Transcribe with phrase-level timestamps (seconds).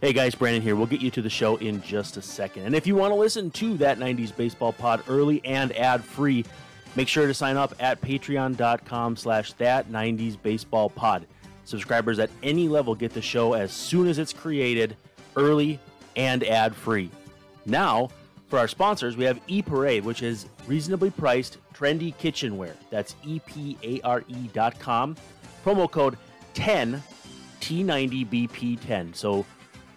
[0.00, 0.76] Hey guys, Brandon here.
[0.76, 2.64] We'll get you to the show in just a second.
[2.64, 6.42] And if you want to listen to that 90s baseball pod early and ad free,
[6.96, 11.26] make sure to sign up at patreon.com slash that 90s baseball pod.
[11.66, 14.96] Subscribers at any level get the show as soon as it's created,
[15.36, 15.78] early
[16.16, 17.10] and ad free.
[17.66, 18.08] Now,
[18.48, 22.74] for our sponsors, we have E Parade, which is reasonably priced, trendy kitchenware.
[22.88, 25.16] That's EPARE.com.
[25.62, 26.16] Promo code
[26.54, 27.02] 10
[27.60, 29.14] T90BP10.
[29.14, 29.44] So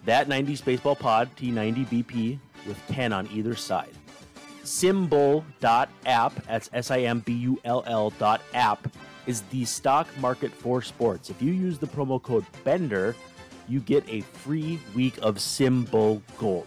[0.04, 3.92] that 90s baseball pod, T90BP, with 10 on either side.
[4.62, 8.88] Simbull.app, that's S I M B U L L dot app,
[9.26, 11.30] is the stock market for sports.
[11.30, 13.14] If you use the promo code BENDER,
[13.68, 16.66] you get a free week of Simbull Gold.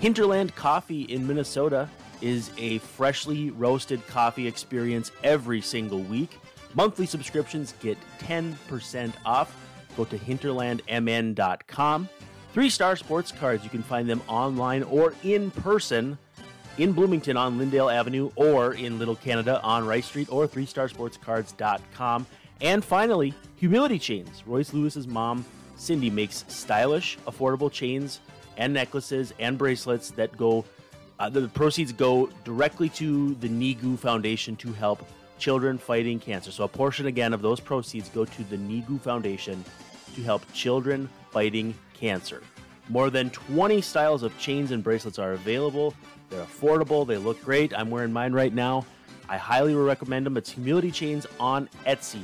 [0.00, 1.88] Hinterland Coffee in Minnesota
[2.20, 6.38] is a freshly roasted coffee experience every single week.
[6.74, 9.56] Monthly subscriptions get 10% off.
[9.96, 12.08] Go to hinterlandmn.com.
[12.52, 16.18] Three Star Sports Cards, you can find them online or in person
[16.78, 22.26] in Bloomington on Lyndale Avenue or in Little Canada on Rice Street or 3starsportscards.com.
[22.60, 24.42] And finally, Humility Chains.
[24.46, 25.44] Royce Lewis's mom,
[25.76, 28.20] Cindy, makes stylish, affordable chains
[28.56, 30.64] and necklaces and bracelets that go,
[31.18, 35.06] uh, the proceeds go directly to the NEGU Foundation to help
[35.38, 36.50] children fighting cancer.
[36.50, 39.64] So a portion again of those proceeds go to the NEGU Foundation
[40.14, 42.42] to help children fighting cancer.
[42.88, 45.94] More than 20 styles of chains and bracelets are available.
[46.28, 47.72] They're affordable, they look great.
[47.72, 48.86] I'm wearing mine right now.
[49.28, 50.36] I highly recommend them.
[50.36, 52.22] It's Humility Chains on Etsy.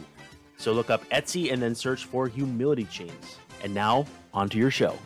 [0.57, 3.37] So look up Etsy and then search for Humility Chains.
[3.63, 4.99] And now, on to your show.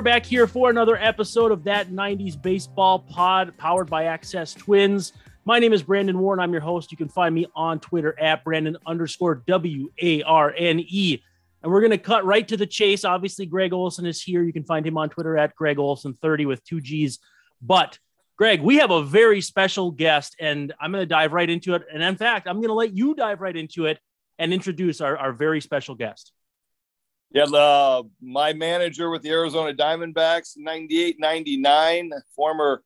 [0.00, 5.12] We're back here for another episode of that 90s baseball pod powered by Access Twins.
[5.44, 6.40] My name is Brandon Warne.
[6.40, 6.90] I'm your host.
[6.90, 11.22] You can find me on Twitter at Brandon underscore W A R N E.
[11.62, 13.04] And we're going to cut right to the chase.
[13.04, 14.42] Obviously, Gregg Olson is here.
[14.42, 17.18] You can find him on Twitter at Gregg Olson30 with two G's.
[17.60, 17.98] But,
[18.38, 21.82] Gregg, we have a very special guest, and I'm going to dive right into it.
[21.92, 23.98] And in fact, I'm going to let you dive right into it
[24.38, 26.32] and introduce our, our very special guest.
[27.32, 32.82] Yeah, uh, my manager with the Arizona Diamondbacks, 98 99, former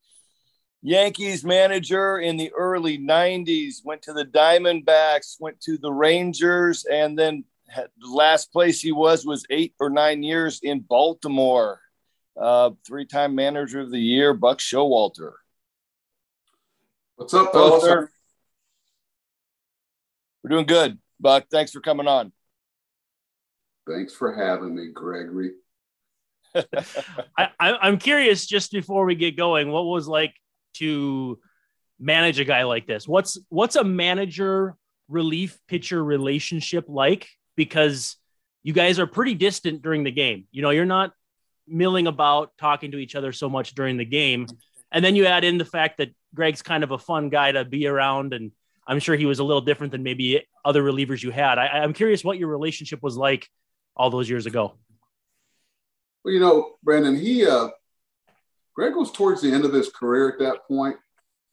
[0.83, 7.17] Yankees manager in the early 90s, went to the Diamondbacks, went to the Rangers, and
[7.17, 11.81] then had, the last place he was was eight or nine years in Baltimore.
[12.39, 15.31] Uh, Three time manager of the year, Buck Showalter.
[17.15, 18.09] What's up, fellas?
[20.43, 21.45] We're doing good, Buck.
[21.49, 22.31] Thanks for coming on.
[23.87, 25.51] Thanks for having me, Gregory.
[27.37, 30.33] I, I'm curious, just before we get going, what was like
[30.75, 31.39] to
[31.99, 33.07] manage a guy like this?
[33.07, 34.75] What's what's a manager
[35.07, 37.27] relief pitcher relationship like?
[37.55, 38.17] Because
[38.63, 40.47] you guys are pretty distant during the game.
[40.51, 41.11] You know, you're not
[41.67, 44.47] milling about talking to each other so much during the game.
[44.91, 47.65] And then you add in the fact that Gregg's kind of a fun guy to
[47.65, 48.51] be around, and
[48.87, 51.57] I'm sure he was a little different than maybe other relievers you had.
[51.57, 53.47] I, I'm curious what your relationship was like
[53.95, 54.73] all those years ago.
[56.23, 57.69] Well, you know, Brandon, he uh
[58.75, 60.97] Gregg was towards the end of his career at that point,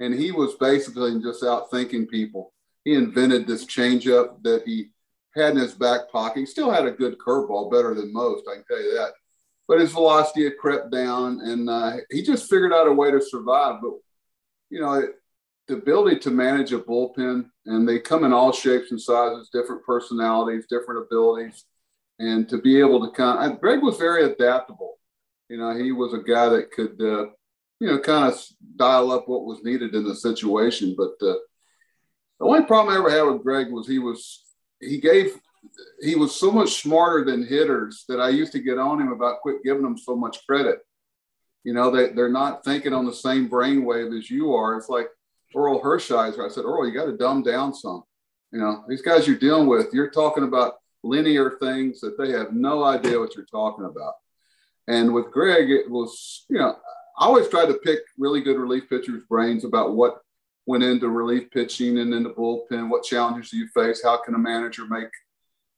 [0.00, 2.52] and he was basically just out thinking people.
[2.84, 4.90] He invented this changeup that he
[5.36, 6.40] had in his back pocket.
[6.40, 9.12] He still had a good curveball, better than most, I can tell you that.
[9.68, 13.22] But his velocity had crept down, and uh, he just figured out a way to
[13.22, 13.80] survive.
[13.80, 13.92] But
[14.68, 15.06] you know,
[15.68, 19.84] the ability to manage a bullpen, and they come in all shapes and sizes, different
[19.84, 21.64] personalities, different abilities
[22.22, 24.98] and to be able to kind of, Gregg was very adaptable.
[25.48, 27.26] You know, he was a guy that could, uh,
[27.80, 28.40] you know, kind of
[28.76, 30.94] dial up what was needed in the situation.
[30.96, 31.34] But uh,
[32.38, 34.44] the only problem I ever had with Gregg was he was,
[34.80, 35.36] he gave,
[36.00, 39.40] he was so much smarter than hitters that I used to get on him about
[39.40, 40.78] quit giving them so much credit.
[41.64, 44.76] You know, they, they're not thinking on the same brainwave as you are.
[44.76, 45.08] It's like
[45.54, 46.44] Orel Hershiser.
[46.44, 48.04] I said, Earl, you got to dumb down some.
[48.52, 52.52] You know, these guys you're dealing with, you're talking about linear things that they have
[52.52, 54.14] no idea what you're talking about.
[54.88, 56.76] And with Gregg, it was, you know,
[57.18, 60.20] I always try to pick really good relief pitchers' brains about what
[60.66, 62.88] went into relief pitching and in the bullpen.
[62.88, 64.02] What challenges do you face?
[64.02, 65.08] How can a manager make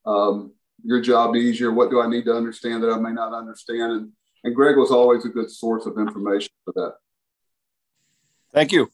[0.07, 1.73] um, your job easier?
[1.73, 3.93] What do I need to understand that I may not understand?
[3.93, 4.13] And,
[4.45, 6.95] and Gregg was always a good source of information for that.
[8.53, 8.91] Thank you.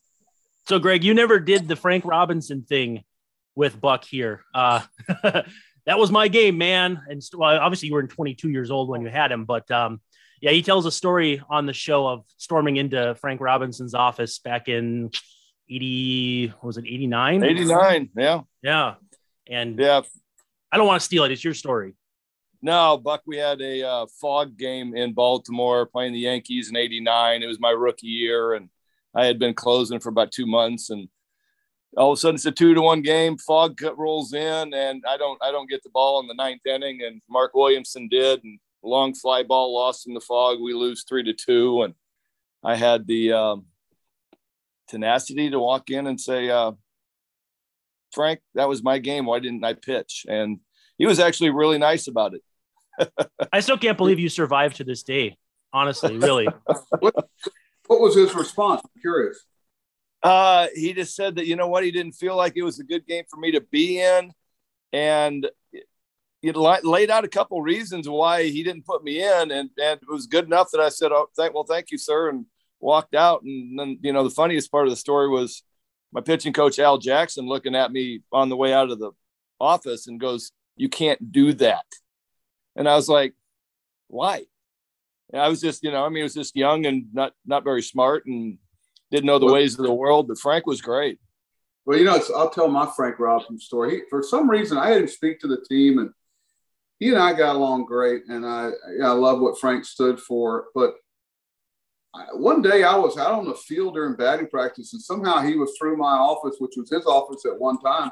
[0.68, 3.04] So, Gregg, you never did the Frank Robinson thing
[3.54, 4.44] with Buck here.
[4.54, 4.80] Uh,
[5.90, 7.02] that was my game, man.
[7.08, 10.00] And well, obviously, you were 22 years old when you had him, but um,
[10.40, 14.68] yeah, he tells a story on the show of storming into Frank Robinson's office back
[14.68, 15.10] in
[15.68, 17.42] 80, was it 89?
[17.42, 18.40] 89, yeah.
[18.62, 18.94] Yeah.
[19.48, 20.02] And yeah,
[20.70, 21.32] I don't want to steal it.
[21.32, 21.96] It's your story.
[22.62, 27.42] No, Buck, we had a uh, fog game in Baltimore playing the Yankees in 89.
[27.42, 28.68] It was my rookie year, and
[29.12, 30.90] I had been closing for about two months.
[30.90, 31.08] And
[31.96, 33.36] all of a sudden, it's a two to one game.
[33.36, 37.00] Fog rolls in, and I don't I don't get the ball in the ninth inning,
[37.02, 38.42] and Mark Williamson did.
[38.44, 40.60] And long fly ball lost in the fog.
[40.60, 41.82] We lose three to two.
[41.82, 41.94] And
[42.64, 43.66] I had the um,
[44.88, 46.72] tenacity to walk in and say, uh,
[48.12, 49.26] Frank, that was my game.
[49.26, 50.26] Why didn't I pitch?
[50.28, 50.58] And
[50.98, 53.28] he was actually really nice about it.
[53.52, 55.36] I still can't believe you survived to this day.
[55.72, 56.48] Honestly, really.
[56.98, 57.14] what,
[57.86, 58.82] what was his response?
[58.84, 59.44] I'm curious.
[60.22, 62.84] Uh, he just said that you know what he didn't feel like it was a
[62.84, 64.32] good game for me to be in,
[64.92, 65.48] and
[66.42, 70.08] he laid out a couple reasons why he didn't put me in, and, and it
[70.08, 72.46] was good enough that I said, "Oh, thank well, thank you, sir," and
[72.80, 73.42] walked out.
[73.42, 75.62] And then you know the funniest part of the story was
[76.12, 79.12] my pitching coach Al Jackson looking at me on the way out of the
[79.58, 81.86] office and goes, "You can't do that."
[82.76, 83.34] And I was like,
[84.08, 84.44] "Why?"
[85.32, 87.64] And I was just, you know, I mean, I was just young and not not
[87.64, 88.58] very smart and
[89.10, 90.28] didn't know the well, ways of the world.
[90.28, 91.18] But Frank was great.
[91.84, 93.90] Well, you know, I'll tell my Frank Robinson story.
[93.90, 96.10] He, for some reason, I had him speak to the team, and
[96.98, 98.70] he and I got along great, and I
[99.02, 100.66] I love what Frank stood for.
[100.74, 100.94] But
[102.32, 105.74] one day I was out on the field during batting practice, and somehow he was
[105.78, 108.10] through my office, which was his office at one time.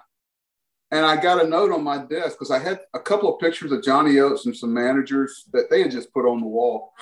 [0.91, 3.73] And I got a note on my desk because I had a couple of pictures
[3.73, 6.95] of Johnny Oates and some managers that they had just put on the wall.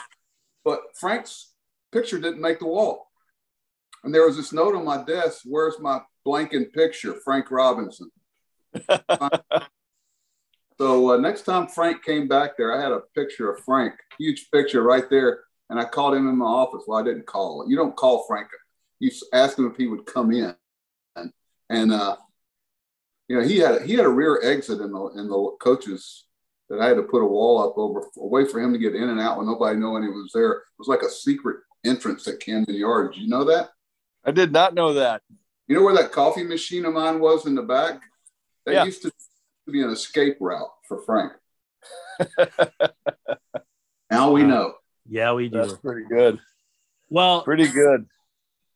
[0.64, 1.52] But Frank's
[1.92, 3.05] picture didn't make the wall.
[4.06, 8.10] And there was this note on my desk Where's my blanking picture, Frank Robinson?
[10.78, 14.48] so uh, next time Frank came back there, I had a picture of Frank, huge
[14.50, 16.84] picture right there and I called him in my office.
[16.86, 17.64] Well, I didn't call.
[17.68, 18.48] You don't call Frank.
[18.98, 20.54] You ask him if he would come in,
[21.16, 21.32] and,
[21.68, 22.16] and uh,
[23.28, 26.24] you know he had he had a rear exit in the in the coaches
[26.68, 28.94] that I had to put a wall up over a way for him to get
[28.94, 30.52] in and out when nobody knew he was there.
[30.52, 33.14] It was like a secret entrance at Camden Yards.
[33.14, 33.70] Did you know that?
[34.26, 35.22] I did not know that.
[35.68, 38.02] You know where that coffee machine of mine was in the back?
[38.64, 38.84] That yeah.
[38.84, 39.12] used to
[39.70, 41.32] be an escape route for Frank.
[44.10, 44.74] now we know.
[45.08, 45.58] Yeah, we do.
[45.58, 46.40] That's pretty good.
[47.08, 48.06] Well, pretty good.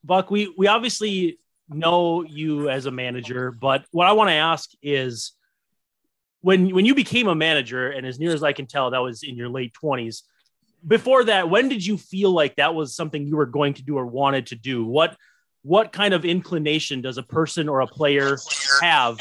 [0.05, 1.39] Buck, we we obviously
[1.69, 5.33] know you as a manager, but what I want to ask is
[6.41, 9.23] when when you became a manager, and as near as I can tell, that was
[9.23, 10.23] in your late twenties.
[10.87, 13.99] Before that, when did you feel like that was something you were going to do
[13.99, 14.85] or wanted to do?
[14.85, 15.17] What
[15.63, 18.39] what kind of inclination does a person or a player
[18.81, 19.19] have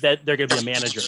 [0.00, 1.00] that they're going to be a manager?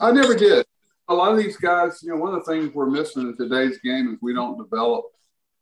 [0.00, 0.66] I never did
[1.08, 3.78] a lot of these guys, you know, one of the things we're missing in today's
[3.78, 5.04] game is we don't develop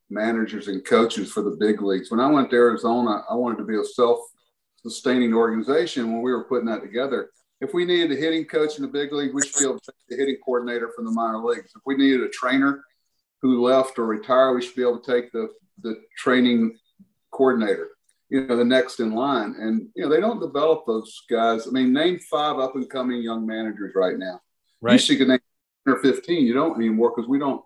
[0.09, 2.11] managers and coaches for the big leagues.
[2.11, 4.21] When I went to Arizona, I wanted to be a self
[4.83, 7.31] sustaining organization when we were putting that together.
[7.61, 9.93] If we needed a hitting coach in the big league, we should be able to
[9.93, 11.73] take the hitting coordinator from the minor leagues.
[11.75, 12.85] If we needed a trainer
[13.41, 15.49] who left or retired, we should be able to take the,
[15.83, 16.77] the training
[17.33, 17.89] coordinator,
[18.29, 19.57] you know, the next in line.
[19.59, 21.67] And, you know, they don't develop those guys.
[21.67, 24.41] I mean, name five up and coming young managers right now
[24.83, 24.95] Right.
[24.95, 25.39] Used to name
[25.87, 26.45] 10 or 15.
[26.45, 27.65] You don't anymore because we don't,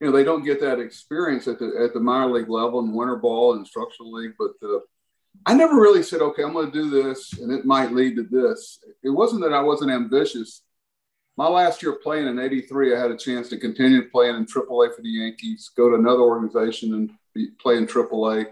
[0.00, 2.92] you know, they don't get that experience at the at the minor league level and
[2.92, 4.32] winter ball and instructional league.
[4.36, 4.80] But uh,
[5.46, 8.24] I never really said, okay, I'm going to do this and it might lead to
[8.24, 8.80] this.
[9.04, 10.62] It wasn't that I wasn't ambitious.
[11.36, 14.94] My last year playing in '83, I had a chance to continue playing in AAA
[14.94, 18.48] for the Yankees, go to another organization and be, play in AAA,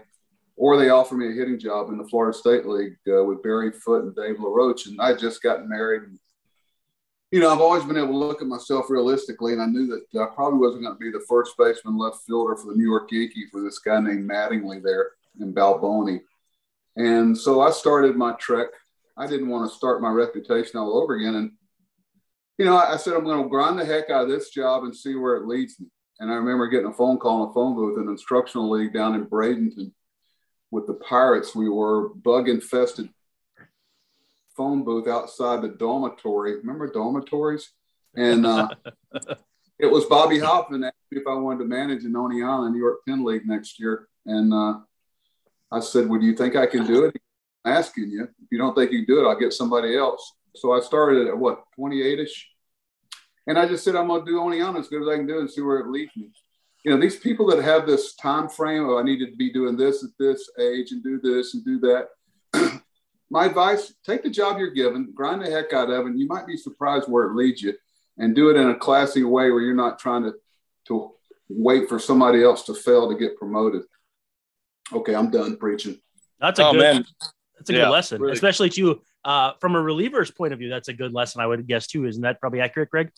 [0.55, 3.71] or they offered me a hitting job in the Florida State League uh, with Barry
[3.71, 4.87] Foote and Dave LaRoche.
[4.87, 6.19] And I just got married and
[7.31, 10.21] you know, I've always been able to look at myself realistically, and I knew that
[10.21, 13.09] I probably wasn't going to be the first baseman, left fielder for the New York
[13.09, 16.19] Yankees with this guy named Mattingly there in Balboni.
[16.97, 18.67] And so I started my trek.
[19.15, 21.35] I didn't want to start my reputation all over again.
[21.35, 21.51] And,
[22.57, 24.95] you know, I said, I'm going to grind the heck out of this job and
[24.95, 25.87] see where it leads me.
[26.19, 29.15] And I remember getting a phone call in a phone booth, an instructional league down
[29.15, 29.93] in Bradenton
[30.71, 31.53] with the Pirates.
[31.53, 33.09] We were bug infested
[34.55, 36.57] phone booth outside the dormitory.
[36.57, 37.69] Remember dormitories?
[38.15, 38.69] And uh,
[39.79, 42.99] it was Bobby Hofman asked me if I wanted to manage in Oneonta New York
[43.07, 44.07] Penn League next year.
[44.25, 44.79] And uh,
[45.71, 47.15] I said, Well, do you think I can do it?
[47.65, 48.23] I'm asking you.
[48.23, 50.33] If you don't think you can do it, I'll get somebody else.
[50.55, 52.49] So I started at what, 28 ish?
[53.47, 55.39] And I just said, I'm going to do Oneonta as good as I can do
[55.39, 56.29] and see where it leads me.
[56.83, 59.77] You know, these people that have this time frame of I needed to be doing
[59.77, 62.81] this at this age and do this and do that.
[63.29, 66.09] My advice take the job you're given, grind the heck out of it.
[66.09, 67.73] And you might be surprised where it leads you
[68.17, 70.33] and do it in a classy way where you're not trying to,
[70.87, 71.11] to
[71.49, 73.83] wait for somebody else to fail to get promoted.
[74.91, 75.99] Okay, I'm done preaching.
[76.39, 77.05] That's a oh, good, man.
[77.57, 78.33] That's a yeah, good lesson, really.
[78.33, 80.69] especially to uh, from a reliever's point of view.
[80.69, 82.05] That's a good lesson, I would guess too.
[82.05, 83.11] Isn't that probably accurate, Gregg?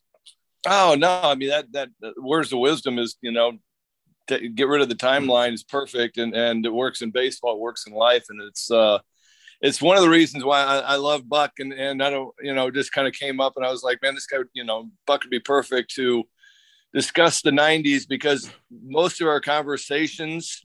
[0.66, 3.54] Oh no, I mean that that words of wisdom is you know
[4.28, 7.60] to get rid of the timeline is perfect, and and it works in baseball, it
[7.62, 9.00] works in life, and it's uh
[9.62, 12.54] it's one of the reasons why I, I love Buck, and and I don't you
[12.56, 14.90] know just kind of came up, and I was like, man, this guy, you know,
[15.08, 16.24] Buck would be perfect to
[16.94, 20.64] discuss the '90s because most of our conversations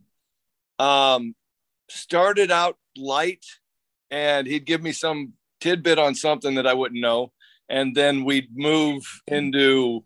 [0.79, 1.35] um
[1.91, 3.45] started out light
[4.11, 7.33] and he'd give me some tidbit on something that I wouldn't know.
[7.69, 10.05] And then we'd move into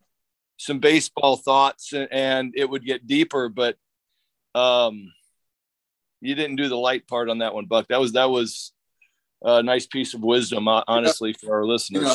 [0.57, 3.77] some baseball thoughts and it would get deeper, but
[4.55, 5.13] um,
[6.21, 7.89] you didn't do the light part on that one, Buck.
[7.89, 8.73] That was, that was
[9.43, 12.03] a nice piece of wisdom, honestly, for our listeners.
[12.03, 12.15] You know,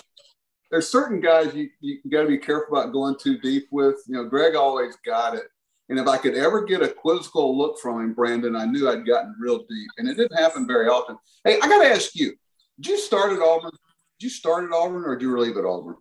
[0.71, 3.95] there's certain guys you, you got to be careful about going too deep with.
[4.07, 5.43] You know, Gregg always got it.
[5.89, 9.07] And if I could ever get a quizzical look from him, Brandon, I knew I'd
[9.07, 9.89] gotten real deep.
[9.97, 11.17] And it didn't happen very often.
[11.45, 12.33] Hey, I got to ask you,
[12.79, 13.71] did you start at Auburn?
[14.19, 15.95] Did you start at Auburn or did you relieve at Auburn?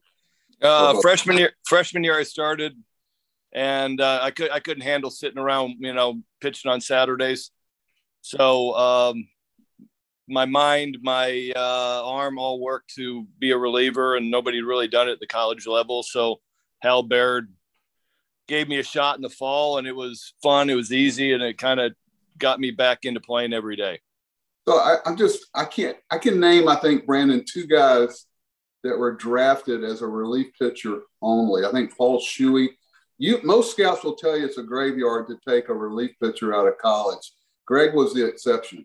[0.62, 2.72] Uh, freshman year, freshman year, I started,
[3.52, 7.50] and uh, I could I couldn't handle sitting around, you know, pitching on Saturdays.
[8.22, 9.28] So um,
[10.28, 14.88] my mind, my uh, arm, all worked to be a reliever, and nobody had really
[14.88, 16.02] done it at the college level.
[16.02, 16.40] So
[16.80, 17.52] Hal Baird
[18.46, 20.70] gave me a shot in the fall and it was fun.
[20.70, 21.92] It was easy and it kind of
[22.38, 24.00] got me back into playing every day.
[24.68, 28.26] So I, am just, I can't, I can name, I think, Brandon, two guys
[28.82, 31.64] that were drafted as a relief pitcher only.
[31.64, 32.68] I think Paul Shuey.
[33.18, 36.66] You, most scouts will tell you it's a graveyard to take a relief pitcher out
[36.66, 37.32] of college.
[37.66, 38.84] Gregg was the exception.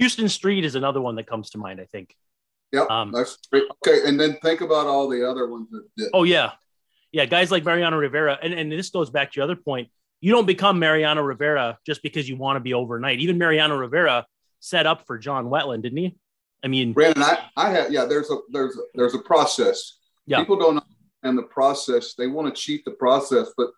[0.00, 2.14] Huston Street is another one that comes to mind, I think.
[2.72, 2.88] Yep.
[2.88, 3.64] Um, that's great.
[3.84, 4.06] Okay.
[4.06, 6.10] And then think about all the other ones that did.
[6.14, 6.52] Oh, yeah
[7.12, 9.88] yeah, guys like Mariano Rivera, and, and this goes back to your other point.
[10.20, 13.20] You don't become Mariano Rivera just because you want to be overnight.
[13.20, 14.26] Even Mariano Rivera
[14.60, 16.16] set up for John Wetteland, didn't he?
[16.62, 19.98] I mean, Brandon, I, I have, yeah, there's a, there's, a, there's a process.
[20.26, 20.38] Yeah.
[20.38, 20.76] People don't
[21.22, 22.14] understand the process.
[22.14, 23.70] They want to cheat the process, but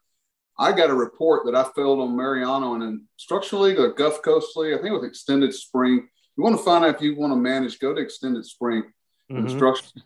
[0.59, 4.21] I got a report that I failed on Mariano in an instructional league or Gulf
[4.23, 4.75] Coast League.
[4.75, 6.09] I think it was extended spring.
[6.37, 8.83] You want to find out if you want to manage, go to extended spring
[9.31, 9.47] mm-hmm.
[9.47, 10.03] instruction.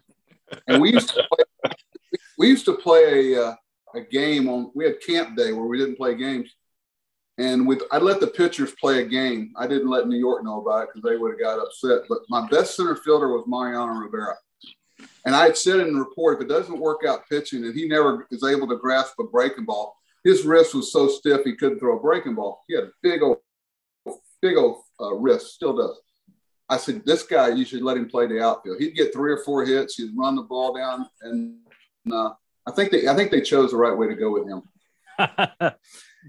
[0.69, 1.73] And we used to play
[2.39, 3.55] we used to play a, uh,
[3.95, 6.51] a game on, we had camp day where we didn't play games.
[7.39, 9.53] And with, I let the pitchers play a game.
[9.57, 12.03] I didn't let New York know about it because they would have got upset.
[12.09, 14.37] But my best center fielder was Mariano Rivera.
[15.27, 17.87] And I had said in the report, if it doesn't work out pitching and he
[17.87, 21.79] never is able to grasp a breaking ball, his wrist was so stiff he couldn't
[21.79, 22.65] throw a breaking ball.
[22.69, 23.39] He had a big old,
[24.41, 26.01] big old uh, wrist, still does.
[26.69, 28.81] I said, this guy, you should let him play the outfield.
[28.81, 29.95] He'd get three or four hits.
[29.95, 31.59] He'd run the ball down, and
[32.11, 32.31] uh,
[32.67, 34.63] I think they I think they chose the right way to go with him.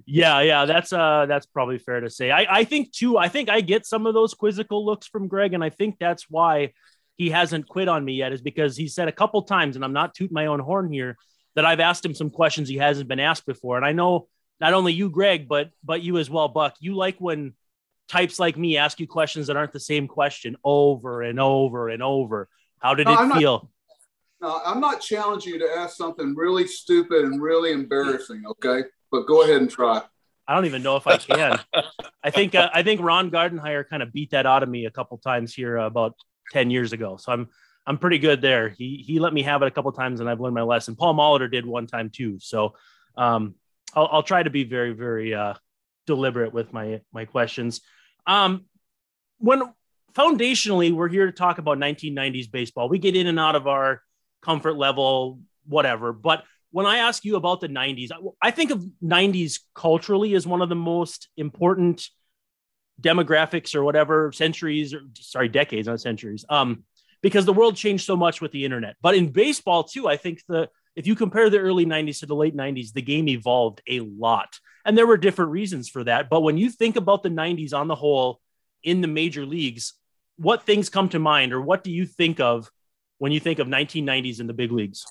[0.05, 2.31] yeah, yeah, that's uh that's probably fair to say.
[2.31, 5.53] I, I think too, I think I get some of those quizzical looks from Gregg,
[5.53, 6.73] and I think that's why
[7.15, 9.93] he hasn't quit on me yet, is because he said a couple times, and I'm
[9.93, 11.17] not tooting my own horn here,
[11.55, 13.77] that I've asked him some questions he hasn't been asked before.
[13.77, 14.27] And I know
[14.59, 16.75] not only you, Gregg, but but you as well, Buck.
[16.79, 17.53] You like when
[18.07, 22.03] types like me ask you questions that aren't the same question over and over and
[22.03, 22.47] over.
[22.79, 23.53] How did no, it I'm feel?
[23.53, 23.67] Not-
[24.39, 28.83] now, I'm not challenging you to ask something really stupid and really embarrassing, okay?
[29.11, 30.01] But go ahead and try.
[30.47, 31.59] I don't even know if I can.
[32.23, 34.91] I think uh, I think Ron Gardenhire kind of beat that out of me a
[34.91, 36.15] couple times here uh, about
[36.51, 37.17] ten years ago.
[37.17, 37.49] So I'm
[37.85, 38.69] I'm pretty good there.
[38.69, 40.95] He he let me have it a couple times, and I've learned my lesson.
[40.95, 42.37] Paul Molitor did one time too.
[42.39, 42.75] So
[43.17, 43.55] um,
[43.93, 45.55] I'll, I'll try to be very very uh,
[46.05, 47.81] deliberate with my my questions.
[48.25, 48.65] Um,
[49.39, 49.63] when
[50.13, 52.89] foundationally, we're here to talk about 1990s baseball.
[52.89, 54.01] We get in and out of our
[54.41, 56.11] comfort level, whatever.
[56.11, 60.61] But when I ask you about the 90s, I think of 90s culturally as one
[60.61, 62.07] of the most important
[62.99, 66.45] demographics or whatever centuries or sorry, decades, not centuries.
[66.49, 66.83] Um,
[67.21, 68.95] because the world changed so much with the internet.
[69.01, 72.35] But in baseball too, I think the if you compare the early 90s to the
[72.35, 74.59] late 90s, the game evolved a lot.
[74.83, 76.27] And there were different reasons for that.
[76.27, 78.39] But when you think about the 90s on the whole
[78.81, 79.93] in the major leagues,
[80.37, 82.71] what things come to mind or what do you think of
[83.19, 85.05] when you think of 1990s in the big leagues?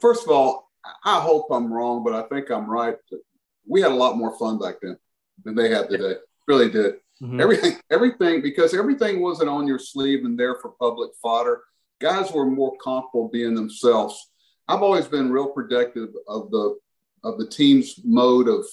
[0.00, 0.70] First of all,
[1.04, 2.96] I hope I'm wrong, but I think I'm right.
[3.66, 4.96] We had a lot more fun back then
[5.44, 6.14] than they have today.
[6.46, 6.94] Really did.
[7.22, 7.40] Mm-hmm.
[7.40, 11.62] Everything, everything, because everything wasn't on your sleeve and there for public fodder.
[12.00, 14.30] Guys were more comfortable being themselves.
[14.68, 16.78] I've always been real protective of the
[17.24, 18.64] of the team's mode of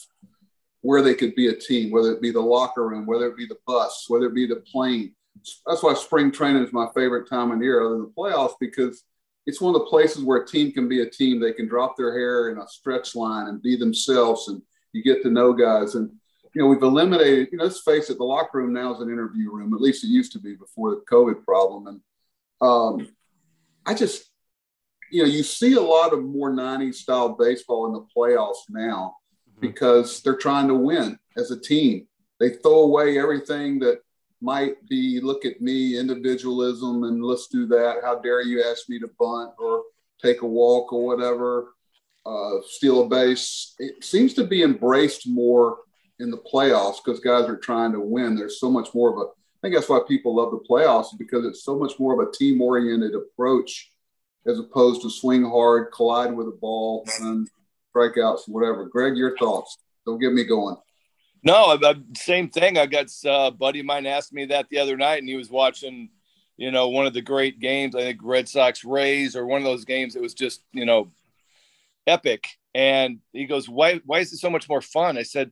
[0.82, 3.48] where they could be a team, whether it be the locker room, whether it be
[3.48, 5.16] the bus, whether it be the plane.
[5.66, 9.04] That's why spring training is my favorite time of year, other than the playoffs, because
[9.46, 11.40] it's one of the places where a team can be a team.
[11.40, 14.62] They can drop their hair in a stretch line and be themselves, and
[14.92, 15.96] you get to know guys.
[15.96, 16.12] And
[16.54, 17.50] you know, we've eliminated.
[17.52, 19.74] You know, let's face it, the locker room now is an interview room.
[19.74, 21.88] At least it used to be before the COVID problem.
[21.88, 22.02] And
[22.62, 23.08] um,
[23.86, 24.32] I just,
[25.12, 29.18] you know, you see a lot of more '90s style baseball in the playoffs now
[29.50, 29.62] mm-hmm.
[29.62, 32.08] because they're trying to win as a team.
[32.40, 34.00] They throw away everything that
[34.42, 37.98] might be look at me individualism and let's do that.
[38.04, 39.84] How dare you ask me to bunt or
[40.22, 41.70] take a walk or whatever
[42.26, 43.76] uh, steal a base.
[43.78, 45.78] It seems to be embraced more
[46.20, 48.36] in the playoffs because guys are trying to win.
[48.36, 51.44] There's so much more of a i think that's why people love the playoffs because
[51.44, 53.92] it's so much more of a team oriented approach
[54.46, 57.50] as opposed to swing hard collide with a ball and
[57.96, 58.86] strikeouts whatever.
[58.86, 59.78] Gregg your thoughts.
[60.06, 60.78] Don't get me going
[61.46, 61.78] no,
[62.18, 62.78] same thing.
[62.78, 65.52] I got uh, buddy of mine asked me that the other night, and he was
[65.52, 66.10] watching,
[66.58, 67.96] you know, one of the great games.
[67.96, 70.16] I think Red Sox Rays or one of those games.
[70.16, 71.12] It was just, you know,
[72.08, 72.48] epic.
[72.74, 74.02] And he goes, "Why?
[74.06, 75.52] Why is it so much more fun?" I said,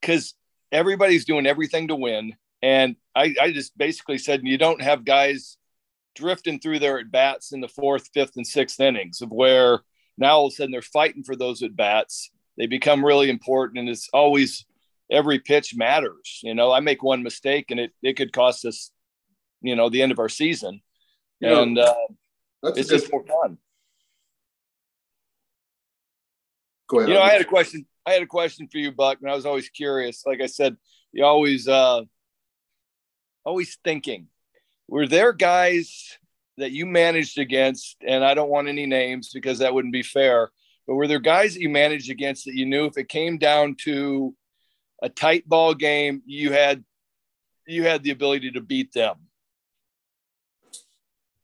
[0.00, 0.34] "Because
[0.72, 5.58] everybody's doing everything to win." And I, I just basically said, "You don't have guys
[6.16, 9.80] drifting through their at bats in the fourth, fifth, and sixth innings of where
[10.16, 12.30] now all of a sudden they're fighting for those at bats.
[12.56, 14.64] They become really important, and it's always."
[15.14, 16.40] Every pitch matters.
[16.42, 18.90] You know, I make one mistake and it, it could cost us,
[19.62, 20.80] you know, the end of our season.
[21.40, 21.60] Yeah.
[21.60, 21.94] And uh,
[22.62, 23.58] it's just more fun.
[26.88, 27.08] Go ahead.
[27.08, 27.86] You know, I had a question.
[28.06, 30.24] I had a question for you, Buck, and I was always curious.
[30.26, 30.76] Like I said,
[31.12, 32.02] you always, uh,
[33.44, 34.28] always thinking.
[34.88, 36.18] Were there guys
[36.58, 40.50] that you managed against, and I don't want any names because that wouldn't be fair,
[40.86, 43.76] but were there guys that you managed against that you knew if it came down
[43.84, 44.34] to
[45.02, 46.84] a tight ball game, you had
[47.66, 49.16] you had the ability to beat them.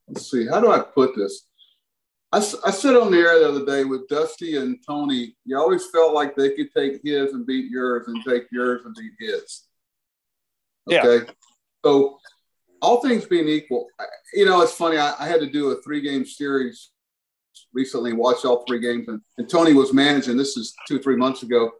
[0.08, 1.46] Let's see, how do I put this?
[2.32, 5.86] I, I said on the air the other day with Dusty and Tony, you always
[5.90, 9.64] felt like they could take his and beat yours and take yours and beat his.
[10.90, 11.24] Okay.
[11.26, 11.32] Yeah.
[11.84, 12.18] So,
[12.82, 13.88] all things being equal,
[14.32, 14.96] you know, it's funny.
[14.96, 16.90] I, I had to do a three game series
[17.72, 19.08] recently and watch all three games.
[19.08, 21.72] And, and Tony was managing, this is two, three months ago.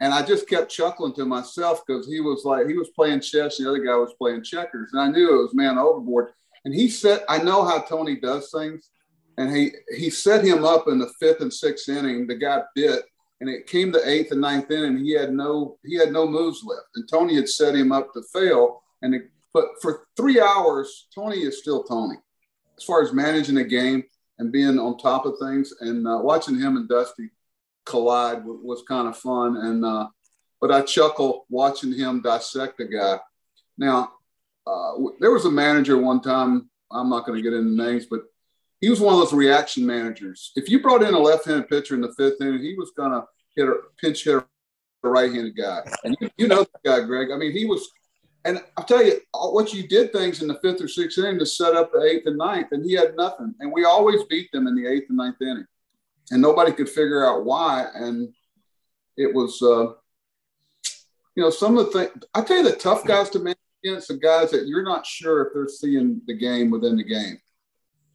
[0.00, 3.58] And I just kept chuckling to myself because he was like, he was playing chess,
[3.58, 4.90] the other guy was playing checkers.
[4.92, 6.30] And I knew it was man overboard.
[6.64, 8.90] And he said, I know how Tony does things.
[9.36, 12.26] And he he set him up in the fifth and sixth inning.
[12.26, 13.04] The guy bit,
[13.40, 14.98] and it came to eighth and ninth inning.
[14.98, 18.22] He had no he had no moves left, and Tony had set him up to
[18.34, 18.82] fail.
[19.00, 22.16] And it, but for three hours, Tony is still Tony,
[22.76, 24.04] as far as managing a game
[24.38, 25.72] and being on top of things.
[25.80, 27.30] And uh, watching him and Dusty
[27.84, 29.56] collide was, kind of fun.
[29.56, 30.08] And uh,
[30.60, 33.18] but I chuckle watching him dissect a guy.
[33.78, 34.12] Now,
[34.66, 36.68] uh, there was a manager one time.
[36.92, 38.22] I'm not going to get into names, but
[38.80, 40.52] he was one of those reaction managers.
[40.56, 43.24] If you brought in a left-handed pitcher in the fifth inning, he was going to
[43.56, 45.80] hit a pinch hit a right-handed guy.
[46.04, 47.30] And you, you know that guy, Gregg.
[47.32, 47.88] I mean, he was.
[48.44, 51.46] And I'll tell you what you did things in the fifth or sixth inning to
[51.46, 53.54] set up the eighth and ninth, and he had nothing.
[53.60, 55.66] And we always beat them in the eighth and ninth inning
[56.30, 57.86] and nobody could figure out why.
[57.94, 58.32] And
[59.16, 59.92] it was, uh,
[61.34, 64.08] you know, some of the things I tell you, the tough guys to manage against
[64.08, 67.38] the guys that you're not sure if they're seeing the game within the game.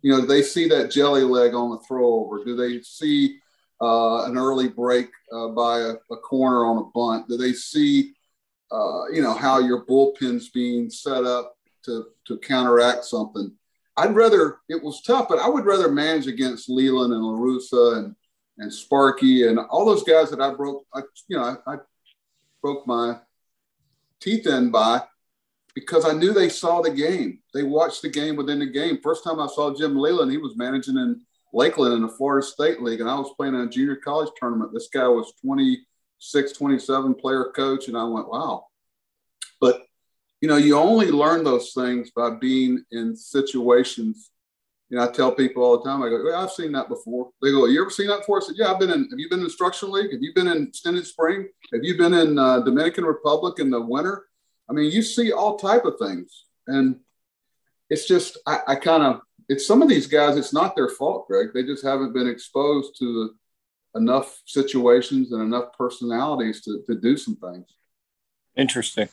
[0.02, 2.44] You know, they see that jelly leg on the throw over?
[2.44, 3.40] Do they see
[3.82, 7.28] uh, an early break uh, by a, a, corner on a bunt?
[7.28, 8.14] Do they see,
[8.72, 13.52] uh, you know, how your bullpen's being set up to to counteract something?
[13.98, 17.98] I'd rather it was tough, but I would rather manage against Leyland and La Russa
[17.98, 18.16] and
[18.58, 20.86] and Sparky and all those guys that I broke.
[20.94, 21.78] I, you know, I, I
[22.62, 23.20] broke my
[24.22, 25.02] teeth in by
[25.74, 27.40] because I knew they saw the game.
[27.54, 29.00] They watched the game within the game.
[29.04, 31.22] First time I saw Jim Leyland, he was managing in
[31.54, 34.72] Lakeland in the Florida State League, and I was playing in a junior college tournament.
[34.74, 38.68] This guy was 26, 27 player coach, and I went, wow.
[39.60, 39.84] But
[40.42, 44.32] you know, you only learn those things by being in situations
[44.90, 47.32] You know, I tell people all the time, I go, well, I've seen that before.
[47.42, 48.42] They go, you ever seen that before?
[48.42, 50.12] I said, yeah, I've been in, have you been in instructional league?
[50.12, 51.48] Have you been in extended spring?
[51.74, 54.26] Have you been in uh, Dominican Republic in the winter?
[54.70, 56.46] I mean, you see all type of things.
[56.68, 57.00] And
[57.90, 61.28] it's just, I, I kind of, it's some of these guys, it's not their fault,
[61.28, 61.50] Gregg.
[61.54, 63.32] They just haven't been exposed to
[63.96, 67.68] enough situations and enough personalities to, to do some things.
[68.56, 69.10] Interesting.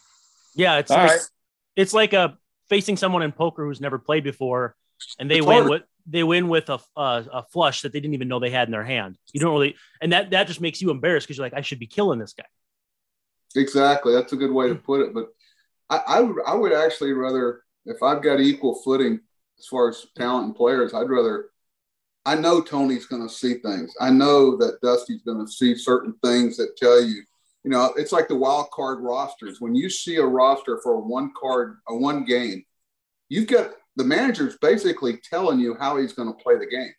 [0.55, 0.79] Yeah.
[0.79, 1.21] It's like, right.
[1.77, 2.39] it's like a
[2.69, 4.77] facing someone in poker who's never played before
[5.19, 5.71] and they It's win hard.
[5.71, 8.69] with, they win with a, a, a flush that they didn't even know they had
[8.69, 9.17] in their hand.
[9.33, 11.79] You don't really, and that, that just makes you embarrassed because you're like, I should
[11.79, 12.45] be killing this guy.
[13.55, 14.15] Exactly.
[14.15, 15.13] That's a good way to put it.
[15.15, 15.29] But
[15.91, 19.21] I, I I would actually rather if I've got equal footing
[19.59, 21.51] as far as talent and players, I'd rather
[22.25, 23.95] I know Tony's going to see things.
[24.01, 27.23] I know that Dusty's going to see certain things that tell you,
[27.65, 29.61] you know, it's like the wild card rosters.
[29.61, 32.65] When you see a roster for a one card, a one game,
[33.29, 36.93] you've got the manager's basically telling you how he's going to play the game.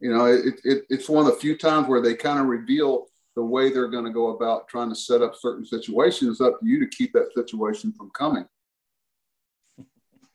[0.00, 3.06] You know, it, it, it's one of the few times where they kind of reveal
[3.36, 6.32] the way they're going to go about trying to set up certain situations.
[6.32, 8.44] It's up to you to keep that situation from coming.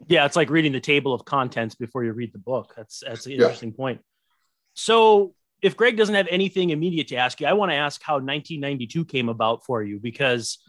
[0.08, 2.74] Yeah, it's like reading the table of contents before you read the book.
[2.78, 3.40] That's that's an Yeah.
[3.40, 4.00] interesting point.
[4.74, 8.16] So, if Gregg doesn't have anything immediate to ask you, I want to ask how
[8.16, 10.60] 1992 came about for you because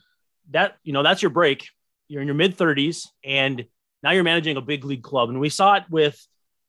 [0.51, 1.69] that you know that's your break.
[2.09, 3.67] You're in your mid 30s and
[4.03, 6.19] now you're managing a big league club, and we saw it with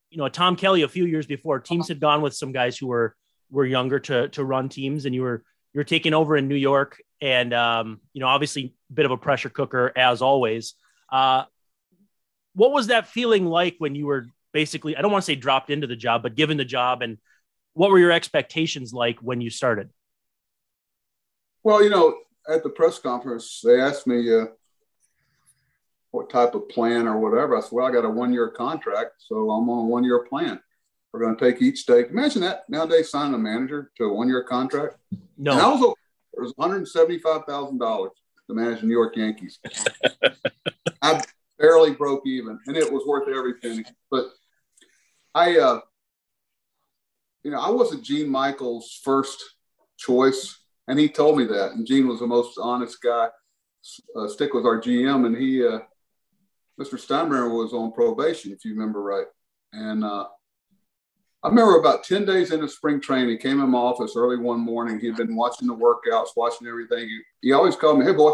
[0.10, 1.60] you know Tom Kelly a few years before.
[1.60, 3.16] Teams had gone with some guys who were
[3.50, 7.02] were younger to to run teams, and you were you're taking over in New York,
[7.22, 10.74] and um, you know obviously a bit of a pressure cooker as always.
[11.12, 11.44] Uh,
[12.54, 15.70] what was that feeling like when you were basically i don't want to say dropped
[15.70, 17.18] into the job but given the job and
[17.74, 19.90] what were your expectations like when you started
[21.64, 22.16] Well, you know,
[22.50, 24.46] at the press conference, they asked me uh,
[26.12, 27.56] what type of plan or whatever.
[27.56, 30.26] I said, well, I got a one year contract, so I'm on a one year
[30.26, 30.60] plan.
[31.12, 32.06] We're going to take each day.
[32.10, 34.98] Imagine that nowadays signing a manager to a one year contract.
[35.38, 35.96] no And I was,
[36.34, 38.10] it was $175,000
[38.48, 39.60] to manage the New York Yankees.
[41.02, 41.24] I
[41.58, 43.86] barely broke even, and it was worth every penny.
[44.12, 44.26] But
[45.34, 45.80] I, uh,
[47.44, 49.42] you know, I wasn't Gene Michael's first
[49.98, 51.72] choice, and he told me that.
[51.72, 53.28] And Gene was the most honest guy.
[54.16, 55.80] Uh, Stick was our GM, and he, uh,
[56.80, 56.96] Mr.
[56.96, 59.28] Steinbrenner was on probation, if you remember right.
[59.74, 60.26] And uh,
[61.44, 64.60] I remember about 10 days into spring training, he came in my office early one
[64.60, 65.00] morning.
[65.00, 67.08] He'd been watching the workouts, watching everything.
[67.08, 68.34] He, he always called me, hey, boy.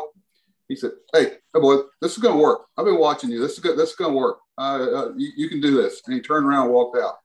[0.68, 2.62] He said, hey, hey, boy, this is going to work.
[2.76, 3.40] I've been watching you.
[3.40, 3.78] This is good.
[3.78, 4.40] This is going to work.
[4.58, 6.02] Uh, you, you can do this.
[6.08, 7.18] And he turned around and walked out.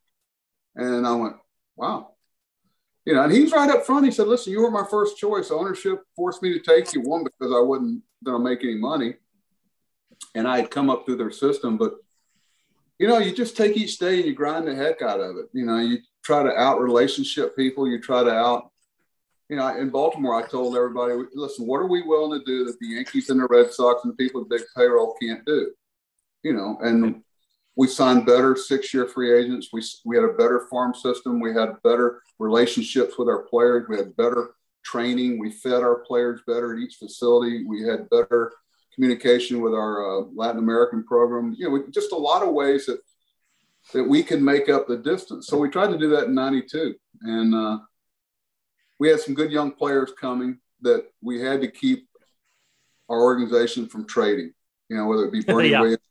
[0.77, 1.37] And I went,
[1.81, 2.13] wow.
[3.07, 4.05] You know, and he was right up front.
[4.05, 5.51] He said, listen, you were my first choice.
[5.51, 9.15] Ownership forced me to take you, one, because I wasn't going to make any money.
[10.35, 11.79] And I had come up through their system.
[11.79, 11.95] But
[12.99, 15.47] you know, you just take each day and you grind the heck out of it.
[15.55, 18.71] You know, you try to out relationship people, you try to out,
[19.49, 22.79] you know, in Baltimore, I told everybody, listen, what are we willing to do that
[22.79, 25.73] the Yankees and the Red Sox and the people with big payroll can't do?
[26.43, 27.23] You know, and
[27.77, 29.69] we signed better six year free agents.
[29.73, 31.41] We, we had a better farm system.
[31.41, 33.87] We had better relationships with our players.
[33.89, 34.51] We had better
[34.85, 35.39] training.
[35.39, 37.65] We fed our players better at each facility.
[37.65, 38.53] We had better
[38.95, 41.55] communication with our uh, Latin American program.
[41.57, 43.01] You know, we, just a lot of ways that
[43.95, 45.47] that we can make up the distance.
[45.47, 47.79] So we tried to do that in '92, and uh,
[48.99, 52.09] we had some good young players coming that we had to keep
[53.09, 54.53] our organization from trading.
[54.89, 55.81] You know, whether it be Bernie Yeah.
[55.81, 56.03] Williams,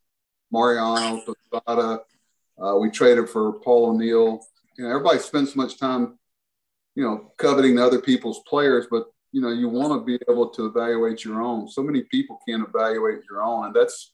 [0.51, 2.01] Mariano, Posada.
[2.61, 4.41] Uh, we traded for Paul O'Neill.
[4.77, 6.17] You know, everybody spends so much time,
[6.95, 10.65] you know, coveting other people's players, but you know, you want to be able to
[10.65, 11.67] evaluate your own.
[11.67, 14.13] So many people can't evaluate your own, and that's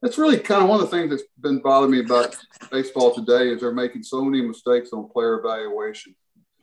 [0.00, 2.36] that's really kind of one of the things that's been bothering me about
[2.70, 6.14] baseball today is they're making so many mistakes on player evaluation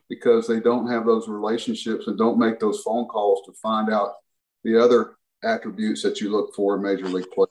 [0.08, 4.12] because they don't have those relationships and don't make those phone calls to find out
[4.62, 7.46] the other attributes that you look for in major league play.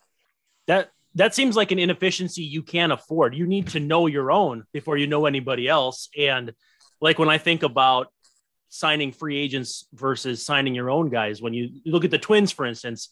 [0.67, 3.35] that that seems like an inefficiency you can't afford.
[3.35, 6.09] You need to know your own before you know anybody else.
[6.17, 6.53] And
[7.01, 8.07] like when i think about
[8.69, 12.65] signing free agents versus signing your own guys when you look at the twins for
[12.65, 13.09] instance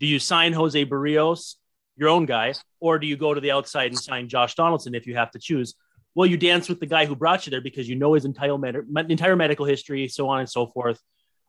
[0.00, 1.56] do you sign jose berrios
[1.96, 5.06] your own guy or do you go to the outside and sign josh donaldson if
[5.06, 5.74] you have to choose?
[6.14, 8.56] Well you dance with the guy who brought you there because you know his entire,
[8.56, 10.98] med- entire medical history so on and so forth.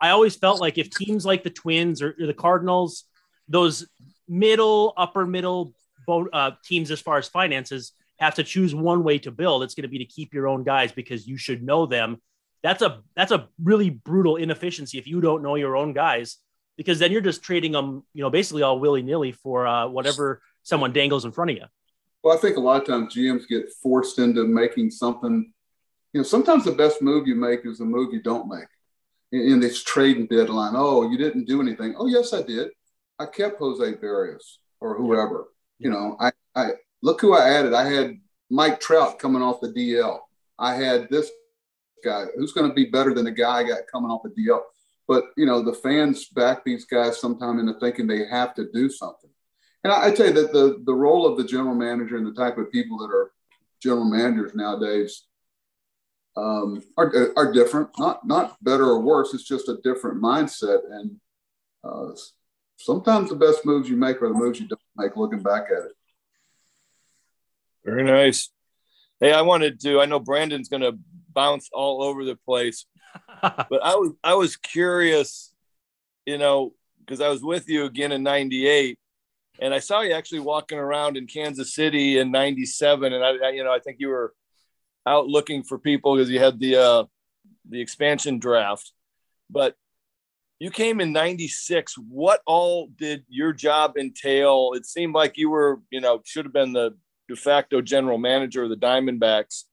[0.02, 3.06] I always felt like if teams like the twins or, or the cardinals
[3.48, 3.88] those
[4.28, 5.74] middle upper middle
[6.06, 9.76] bo- uh, teams as far as finances have to choose one way to build it's
[9.76, 12.22] going to be to keep your own guys because you should know them
[12.62, 16.38] that's a that's a really brutal inefficiency if you don't know your own guys
[16.78, 20.94] because then you're just trading them you know basically all willy-nilly for uh, whatever someone
[20.94, 21.66] dangles in front of you
[22.24, 25.52] Well, I think a lot of times GMs get forced into making something.
[26.14, 28.68] You know, sometimes the best move you make is the move you don't make.
[29.32, 31.96] In, in this trading deadline, oh, you didn't do anything.
[31.98, 32.70] Oh, yes, I did.
[33.20, 35.48] I kept Jose Berrios or whoever.
[35.84, 37.74] You know, I, I look who I added.
[37.74, 38.20] I had
[38.50, 40.20] Mike Trout coming off the DL.
[40.58, 41.30] I had this
[42.04, 44.62] guy who's going to be better than the guy I got coming off the DL.
[45.08, 48.90] But you know, the fans back these guys sometime into thinking they have to do
[48.90, 49.30] something.
[49.84, 52.34] And I, I tell you that the the role of the general manager and the
[52.34, 53.32] type of people that are
[53.82, 55.26] general managers nowadays
[56.38, 57.90] um, are, are different.
[58.00, 59.34] Not not better or worse.
[59.34, 60.80] It's just a different mindset.
[60.90, 61.20] And
[61.84, 62.12] uh,
[62.84, 65.16] sometimes the best moves you make are the moves you don't make.
[65.16, 65.92] Looking back at it.
[67.86, 68.50] Very nice.
[69.20, 70.00] Hey, I wanted to.
[70.00, 70.98] I know Brandon's going to
[71.34, 72.86] bounce all over the place,
[73.42, 75.54] but I was I was curious,
[76.26, 79.00] you know, because I was with you again in '98,
[79.60, 83.50] and I saw you actually walking around in Kansas City in '97, and I, I,
[83.52, 84.34] you know, I think you were
[85.06, 87.04] out looking for people because you had the uh,
[87.70, 88.92] the expansion draft,
[89.50, 89.76] but
[90.64, 94.72] you came in 96 what all did your job entail?
[94.76, 96.96] It seemed like you were you know should have been the
[97.28, 99.64] de facto general manager of the diamondbacks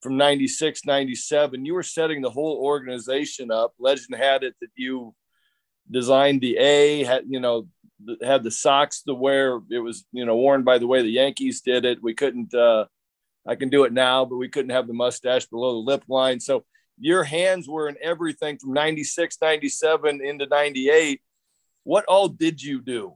[0.00, 3.74] from 96 97 you were setting the whole organization up.
[3.78, 5.14] Legend had it that you
[5.90, 7.68] designed the a had you know
[8.22, 9.60] had the socks to wear.
[9.70, 12.02] It was you know worn by the way the yankees did it.
[12.02, 12.86] We couldn't uh
[13.46, 16.40] i can do it now but we couldn't have the mustache below the lip line.
[16.40, 16.64] So
[17.02, 21.20] your hands were in everything from 96 97 into 98
[21.84, 23.12] what all did you do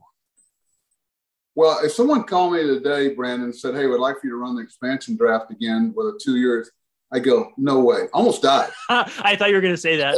[1.55, 4.55] well if someone called me today brandon said hey we'd like for you to run
[4.55, 6.69] the expansion draft again with a two years
[7.11, 8.07] I go, no way.
[8.13, 8.69] Almost died.
[8.89, 10.17] I thought you were going to say that.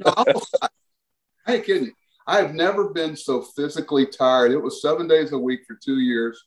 [0.04, 0.68] no.
[1.46, 1.92] I ain't kidding you.
[2.26, 4.50] I have never been so physically tired.
[4.50, 6.42] It was seven days a week for two years.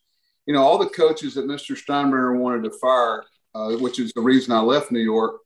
[0.45, 1.77] You know, all the coaches that Mr.
[1.77, 5.39] Steinbrenner wanted to fire, uh, which is the reason I left New York,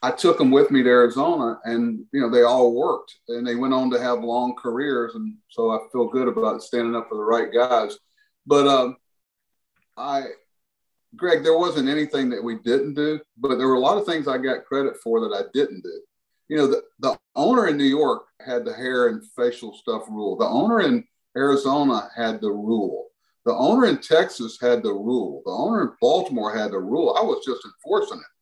[0.00, 3.56] I took them with me to Arizona, and you know they all worked, and they
[3.56, 7.16] went on to have long careers, and so I feel good about standing up for
[7.16, 7.98] the right guys.
[8.46, 8.96] But um,
[9.96, 10.26] I
[11.16, 14.28] Gregg, there wasn't anything that we didn't do, but there were a lot of things
[14.28, 16.00] I got credit for that I didn't do.
[16.48, 20.36] You know, the, the owner in New York had the hair and facial stuff rule.
[20.36, 21.04] The owner in
[21.36, 23.08] Arizona had the rule.
[23.44, 25.42] The owner in Texas had the rule.
[25.44, 27.16] The owner in Baltimore had the rule.
[27.18, 28.37] I was just enforcing it.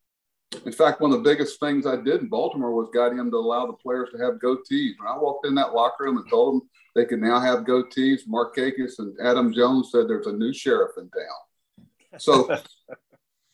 [0.65, 3.37] In fact, one of the biggest things I did in Baltimore was got him to
[3.37, 4.93] allow the players to have goatees.
[4.99, 8.21] When I walked in that locker room and told them they could now have goatees,
[8.29, 11.89] Markakis and Adam Jones said there's a new sheriff in town.
[12.19, 12.47] So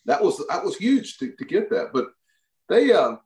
[0.04, 1.90] that was that was huge to, to get that.
[1.92, 2.06] But
[2.68, 3.16] they, uh,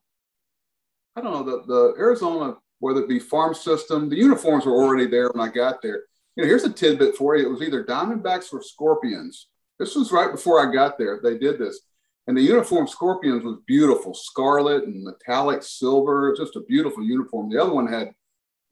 [1.17, 5.07] I don't know, the, the Arizona, whether it be farm system, the uniforms were already
[5.07, 6.05] there when I got there.
[6.37, 7.47] You know, here's a tidbit for you.
[7.47, 9.49] It was either Diamondbacks or Scorpions.
[9.79, 11.21] This was right before I got there.
[11.23, 11.81] They did this.
[12.27, 17.51] And the uniform Scorpions was beautiful, scarlet and metallic silver, just a beautiful uniform.
[17.51, 18.13] The other one had,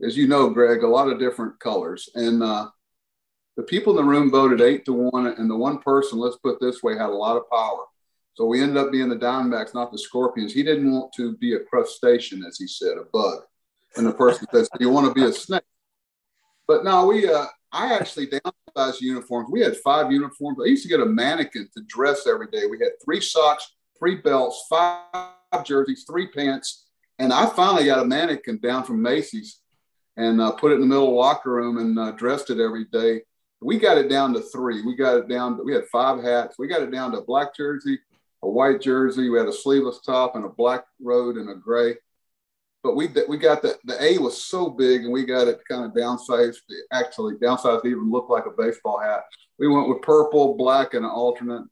[0.04, 2.08] as you know, Gregg, a lot of different colors.
[2.16, 2.70] And uh,
[3.56, 6.60] the people in the room voted eight to one, and the one person, let's put
[6.60, 7.84] this way, had a lot of power.
[8.34, 10.52] So we ended up being the Diamondbacks, not the Scorpions.
[10.52, 13.42] He didn't want to be a crustacean, as he said, a bug.
[13.96, 15.62] And the person says, "You want to be a snake?"
[16.66, 17.30] But no, we.
[17.30, 18.26] Uh, I actually
[18.76, 19.48] downsized uniforms.
[19.50, 20.58] We had five uniforms.
[20.62, 22.66] I used to get a mannequin to dress every day.
[22.66, 26.86] We had three socks, three belts, five jerseys, three pants,
[27.18, 29.60] and I finally got a mannequin down from Macy's
[30.16, 32.60] and uh, put it in the middle of the locker room and uh, dressed it
[32.60, 33.22] every day
[33.64, 34.82] we got it down to three.
[34.82, 35.56] We got it down.
[35.56, 36.56] To, we had five hats.
[36.58, 37.98] We got it down to a black jersey,
[38.42, 39.30] a white jersey.
[39.30, 41.96] We had a sleeveless top and a black road and a gray.
[42.84, 45.86] But we we got the the A was so big, and we got it kind
[45.86, 46.58] of downsized.
[46.92, 49.22] Actually, downsized to even look like a baseball hat.
[49.58, 51.64] We went with purple, black, and an alternate.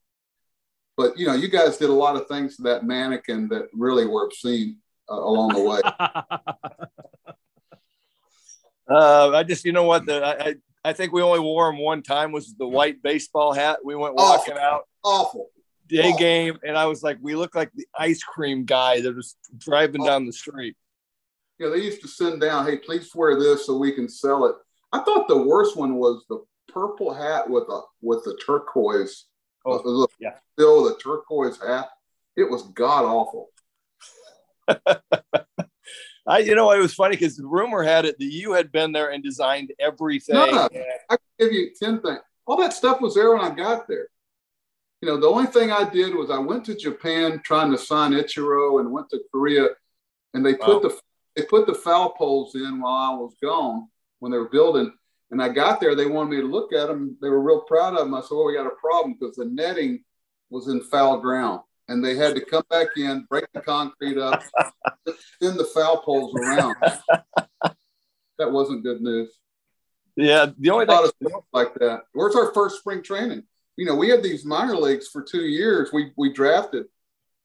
[0.97, 4.07] But you know, you guys did a lot of things to that mannequin that really
[4.07, 4.79] were obscene
[5.11, 5.81] uh, along the way.
[8.89, 12.03] Uh, I just, you know what, the, I, I think we only wore them one
[12.03, 13.79] time was the white baseball hat.
[13.83, 14.63] We went walking awful.
[14.63, 14.89] out.
[15.03, 15.51] Awful.
[15.87, 16.59] Day game.
[16.63, 20.13] And I was like, we look like the ice cream guy that was driving awful.
[20.13, 20.77] down the street.
[21.59, 24.57] Yeah, they used to send down, hey, please wear this so we can sell it.
[24.93, 29.27] I thought the worst one was the purple hat with a with the turquoise.
[29.65, 30.35] Oh, uh, the, yeah.
[30.55, 31.89] Still the turquoise hat.
[32.37, 33.51] It was god awful.
[36.27, 38.93] I, you know, it was funny because the rumor had it that you had been
[38.93, 40.37] there and designed everything.
[40.37, 40.69] No, no.
[41.11, 42.21] I can give you 10 things.
[42.47, 44.07] All that stuff was there when I got there.
[45.01, 48.13] You know, the only thing I did was I went to Japan trying to sign
[48.13, 49.69] Ichiro and went to Korea
[50.33, 50.89] and they put wow.
[50.89, 51.01] the
[51.37, 54.93] they put the foul poles in while I was gone when they were building.
[55.31, 57.17] And I got there, they wanted me to look at them.
[57.23, 58.15] They were real proud of them.
[58.15, 60.05] I said, Well, we got a problem because the netting
[60.51, 64.43] was in foul ground and they had to come back in, break the concrete up,
[65.35, 66.77] spin the foul poles around.
[68.39, 69.31] that wasn't good news.
[70.17, 72.03] Yeah, the only thing like that.
[72.13, 73.45] Where's our first spring training?
[73.77, 75.91] You know, we had these minor leagues for two years.
[75.93, 76.85] We we drafted,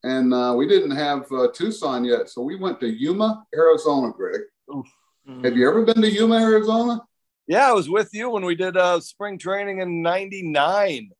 [0.07, 4.13] and uh, we didn't have uh, Tucson yet, so we went to Yuma, Arizona.
[4.13, 5.43] Gregg, mm.
[5.43, 7.01] have you ever been to Yuma, Arizona?
[7.45, 11.11] Yeah, I was with you when we did uh, spring training in '99.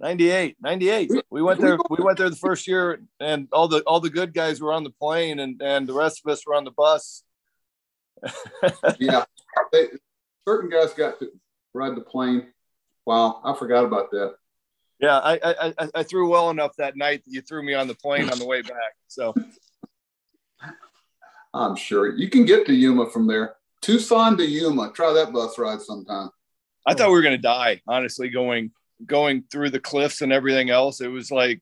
[0.00, 4.00] 98 98 we went there we went there the first year and all the all
[4.00, 6.64] the good guys were on the plane and and the rest of us were on
[6.64, 7.22] the bus
[8.98, 9.22] yeah
[9.70, 9.86] they,
[10.44, 11.30] certain guys got to
[11.72, 12.48] ride the plane
[13.06, 14.34] wow i forgot about that
[15.02, 17.94] yeah I, I i threw well enough that night that you threw me on the
[17.94, 19.34] plane on the way back so
[21.54, 25.58] i'm sure you can get to yuma from there tucson to yuma try that bus
[25.58, 26.30] ride sometime
[26.86, 28.70] i thought we were going to die honestly going
[29.06, 31.60] going through the cliffs and everything else, it was like,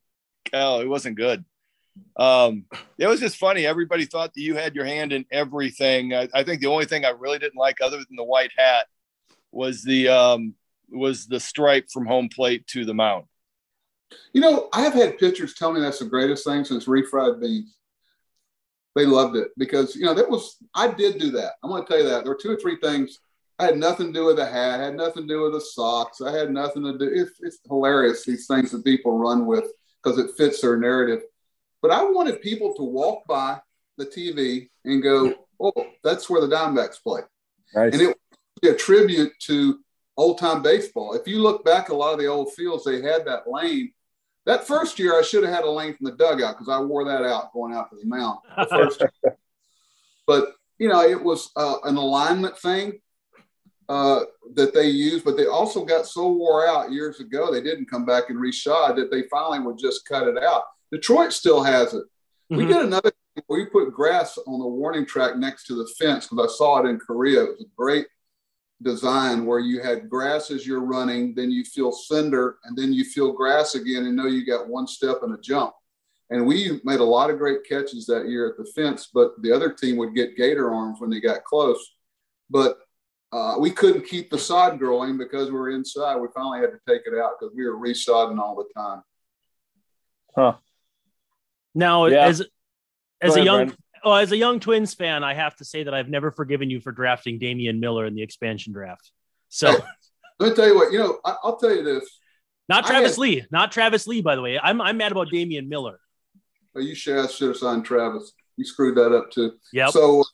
[0.53, 1.45] oh, it wasn't good.
[2.17, 2.65] Um,
[2.99, 3.67] it was just funny.
[3.67, 6.15] Everybody thought that you had your hand in everything.
[6.15, 8.87] I, I think the only thing I really didn't like, other than the white hat,
[9.53, 10.55] was the um,
[10.89, 13.25] was the stripe from home plate to the mound.
[14.33, 17.77] You know, I have had pitchers tell me that's the greatest thing since refried beans.
[18.97, 21.53] They loved it because you know that was I did do that.
[21.63, 23.21] I'm going to tell you that there were two or three things
[23.61, 24.81] I had nothing to do with the hat.
[24.81, 26.23] I had nothing to do with the socks.
[26.23, 27.11] I had nothing to do.
[27.13, 29.65] It's, it's hilarious these things that people run with
[30.03, 31.23] because it fits their narrative.
[31.83, 33.61] But I wanted people to walk by
[33.99, 37.21] the TV and go, "Oh, that's where the Diamondbacks play,"
[37.75, 37.93] nice.
[37.93, 38.17] and it would
[38.63, 39.79] be a tribute to
[40.17, 41.13] old time baseball.
[41.13, 43.93] If you look back, a lot of the old fields they had that lane.
[44.47, 47.05] That first year, I should have had a lane from the dugout because I wore
[47.05, 48.39] that out going out to the mound.
[48.57, 49.11] The
[50.27, 53.01] but you know, it was uh, an alignment thing
[53.89, 54.21] uh,
[54.55, 58.07] that they used, but they also got so wore out years ago, they didn't come
[58.07, 60.63] back and reshod that they finally would just cut it out.
[60.91, 62.05] Detroit still has it.
[62.51, 62.57] Mm-hmm.
[62.57, 63.13] We did another
[63.49, 66.89] we put grass on the warning track next to the fence because I saw it
[66.89, 67.45] in Korea.
[67.45, 68.07] It was a great
[68.83, 73.05] design where you had grass as you're running, then you feel cinder, and then you
[73.05, 75.75] feel grass again and know you got one step and a jump.
[76.31, 79.53] And we made a lot of great catches that year at the fence, but the
[79.53, 81.95] other team would get gator arms when they got close.
[82.49, 82.79] But
[83.33, 86.17] uh, we couldn't keep the sod growing because we were inside.
[86.17, 89.03] We finally had to take it out because we were resodding all the time.
[90.35, 90.55] Huh.
[91.75, 92.27] Now, yeah.
[92.27, 92.43] as
[93.21, 95.95] as ahead, a young oh, as a young Twins fan, I have to say that
[95.95, 99.11] I've never forgiven you for drafting Damian Miller in the expansion draft.
[99.49, 99.79] So, hey,
[100.41, 100.93] let me tell you what.
[100.93, 102.09] You know, I, will tell you this.
[102.69, 103.47] Not Travis had, Lee.
[103.51, 104.59] Not Travis Lee, by the way.
[104.63, 105.99] I'm I'm mad about Damian Miller.
[106.77, 108.33] Oh, you should have, should have signed Travis.
[108.57, 109.53] You screwed that up too.
[109.73, 109.89] Yeah.
[109.89, 110.25] So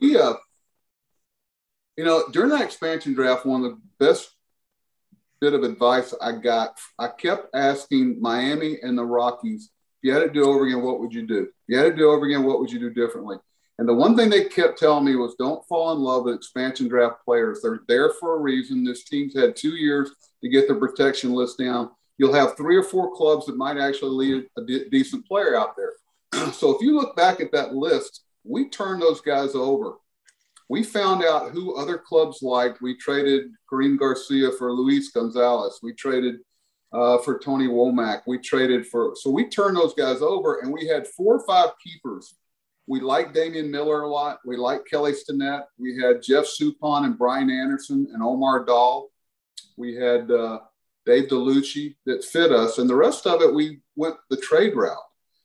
[0.00, 0.34] we uh
[1.96, 4.30] you know, during that expansion draft, one of the best
[5.40, 9.70] bit of advice I got, I kept asking Miami and the Rockies,
[10.02, 11.42] you had to do over again, what would you do?
[11.42, 13.36] If you had to do over again, what would you do differently?
[13.78, 16.88] And the one thing they kept telling me was don't fall in love with expansion
[16.88, 17.60] draft players.
[17.62, 18.84] They're there for a reason.
[18.84, 20.10] This team's had two years
[20.42, 21.90] to get the protection list down.
[22.18, 25.74] You'll have three or four clubs that might actually lead a de- decent player out
[25.76, 26.52] there.
[26.52, 29.94] so if you look back at that list, we turned those guys over
[30.72, 32.80] we found out who other clubs liked.
[32.80, 35.78] We traded Karim Garcia for Luis Gonzalez.
[35.82, 36.36] We traded
[36.92, 38.22] uh, for Tony Womack.
[38.26, 41.70] We traded for, so we turned those guys over and we had four or five
[41.82, 42.34] keepers.
[42.86, 44.40] We liked Damian Miller a lot.
[44.44, 45.64] We liked Kelly Stinnett.
[45.78, 49.10] We had Jeff Suppan and Brian Anderson and Omar Daal.
[49.76, 50.60] We had uh,
[51.06, 52.78] Dave Dellucci that fit us.
[52.78, 54.96] And the rest of it, we went the trade route.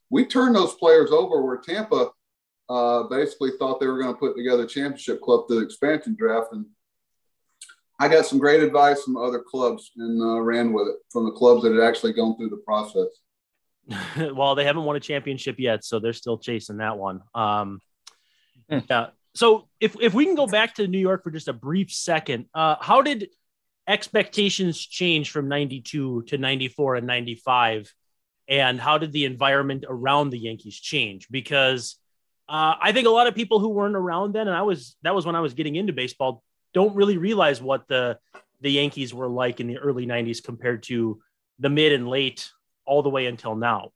[0.09, 2.09] We turned those players over where Tampa
[2.69, 6.15] uh, basically thought they were going to put together a championship club to the expansion
[6.17, 6.53] draft.
[6.53, 6.65] And
[7.99, 11.31] I got some great advice from other clubs and uh, ran with it from the
[11.31, 13.07] clubs that had actually gone through the process.
[14.35, 17.21] well, they haven't won a championship yet, so they're still chasing that one.
[17.33, 17.79] Um,
[18.69, 18.79] hmm.
[18.89, 19.07] yeah.
[19.33, 22.45] So if, if we can go back to New York for just a brief second,
[22.53, 23.29] uh, how did
[23.87, 27.93] expectations change from 92 to 94 and 95?
[28.47, 31.27] And how did the environment around the Yankees change?
[31.29, 31.97] Because
[32.49, 35.13] uh, I think a lot of people who weren't around then, and I was that
[35.13, 36.43] was when I was getting into baseball,
[36.77, 38.19] don't really realize what the
[38.61, 41.19] the Yankees were like in the early '90s compared to
[41.57, 42.51] the mid and late,
[42.85, 43.91] all the way until now.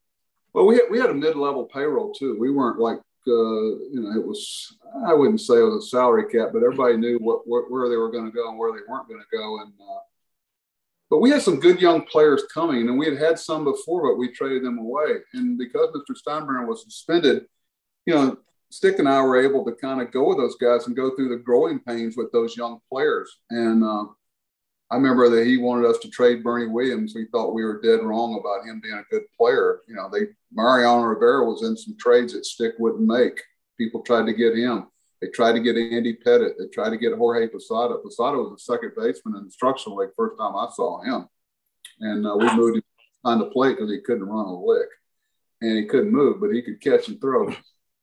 [0.54, 2.36] Well, we had, we had a mid level payroll too.
[2.40, 3.62] We weren't like uh,
[3.94, 4.76] you know it was
[5.06, 7.98] I wouldn't say it was a salary cap, but everybody knew what, what where they
[7.98, 9.62] were going to go and where they weren't going to go.
[9.62, 10.02] And uh,
[11.12, 14.18] but we had some good young players coming, and we had had some before, but
[14.18, 15.18] we traded them away.
[15.34, 16.16] And because Mr.
[16.18, 17.46] Steinbrenner was suspended
[18.06, 18.38] you know,
[18.72, 21.30] Stick and I were able to kind of go with those guys and go through
[21.30, 23.40] the growing pains with those young players.
[23.50, 24.06] And uh,
[24.90, 27.14] I remember that he wanted us to trade Bernie Williams.
[27.14, 29.82] We thought we were dead wrong about him being a good player.
[29.88, 33.42] You know, they Mariano Rivera was in some trades that Stick wouldn't make.
[33.78, 34.88] People tried to get him.
[35.22, 36.58] They tried to get Andy Pettitte.
[36.58, 38.00] They tried to get Jorge Posada.
[38.04, 41.28] Posada was a second baseman in the structural league first time I saw him.
[42.00, 42.84] And uh, we moved him
[43.24, 44.88] on the plate because he couldn't run a lick.
[45.62, 47.54] And he couldn't move, but he could catch and throw.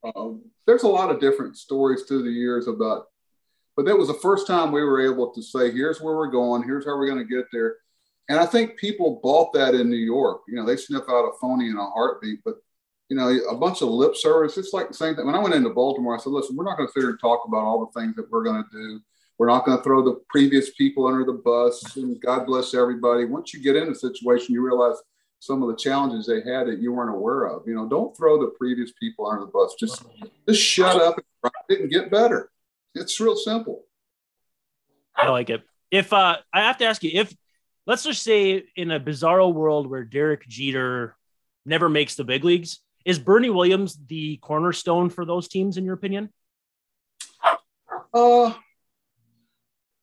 [0.04, 3.06] Um, there's a lot of different stories through the years about,
[3.76, 6.62] but that was the first time we were able to say, here's where we're going,
[6.62, 7.76] here's how we're going to get there.
[8.28, 10.42] And I think people bought that in New York.
[10.48, 12.56] You know, they sniff out a phony in a heartbeat, but
[13.08, 14.58] you know, a bunch of lip service.
[14.58, 15.24] It's like the same thing.
[15.24, 17.20] When I went into Baltimore, I said, listen, we're not going to sit here and
[17.20, 19.00] talk about all the things that we're going to do.
[19.38, 23.24] We're not going to throw the previous people under the bus and God bless everybody.
[23.24, 24.96] Once you get in a situation, you realize
[25.40, 27.66] some of the challenges they had that you weren't aware of.
[27.66, 29.74] You know, don't throw the previous people under the bus.
[29.78, 30.04] Just
[30.48, 31.16] just shut up
[31.68, 32.50] and get better.
[32.94, 33.84] It's real simple.
[35.14, 35.62] I like it.
[35.90, 37.34] If uh, I have to ask you, if
[37.86, 41.16] let's just say in a bizarro world where Derek Jeter
[41.64, 45.94] never makes the big leagues, is Bernie Williams the cornerstone for those teams, in your
[45.94, 46.30] opinion?
[48.12, 48.52] Uh,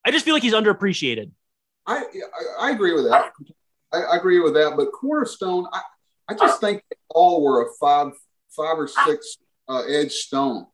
[0.05, 1.31] I just feel like he's underappreciated.
[1.85, 3.31] I I, I agree with that.
[3.95, 4.75] I, I, agree with that.
[4.75, 5.81] But cornerstone, I,
[6.29, 8.11] I just think all were a five
[8.55, 9.37] five or six
[9.67, 10.67] uh, edge stone.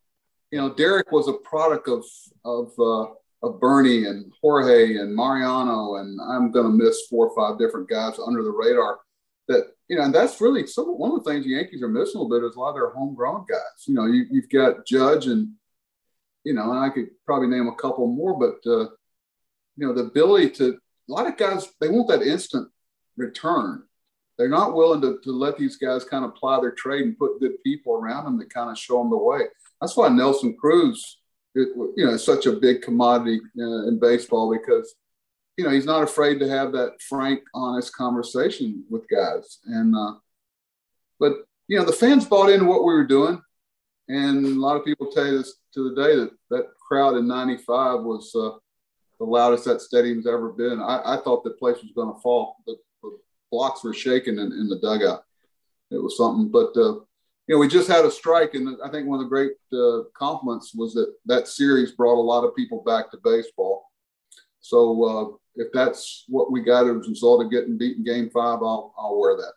[0.51, 2.03] You know, Derek was a product of
[2.43, 3.13] of uh,
[3.43, 7.89] of Bernie and Jorge and Mariano, and I'm going to miss four or five different
[7.89, 8.99] guys under the radar
[9.47, 12.19] that you know, and that's really some one of the things the Yankees are missing
[12.19, 13.85] a little bit is a lot of their homegrown guys.
[13.87, 15.49] You know, you, have got Judge and
[16.43, 18.89] you know, and I could probably name a couple more, but uh,
[19.75, 20.77] you know, the ability to
[21.09, 22.70] a lot of guys they want that instant
[23.17, 23.83] return.
[24.37, 27.39] They're not willing to, to let these guys kind of ply their trade and put
[27.39, 29.41] good people around them that kind of show them the way.
[29.79, 31.19] That's why Nelson Cruz,
[31.53, 34.95] it, you know, is such a big commodity uh, in baseball because
[35.57, 39.59] you know, he's not afraid to have that frank, honest conversation with guys.
[39.65, 40.13] And, uh,
[41.19, 41.33] but,
[41.67, 43.41] you know, the fans bought into what we were doing.
[44.07, 47.27] And a lot of people tell you this to the day that that crowd in
[47.27, 48.57] 95 was uh,
[49.19, 50.81] the loudest that stadium's ever been.
[50.81, 52.57] I, I thought the place was going to fall.
[52.65, 52.75] The,
[53.51, 55.23] blocks were shaking in, in, the dugout.
[55.91, 56.49] It was something.
[56.49, 56.93] But, uh,
[57.47, 58.53] you know, we just had a strike.
[58.53, 62.21] And I think one of the great uh, compliments was that that series brought a
[62.21, 63.91] lot of people back to baseball.
[64.61, 68.59] So, uh, if that's what we got as a result of getting beaten game five,
[68.61, 69.53] I'll I'll wear that.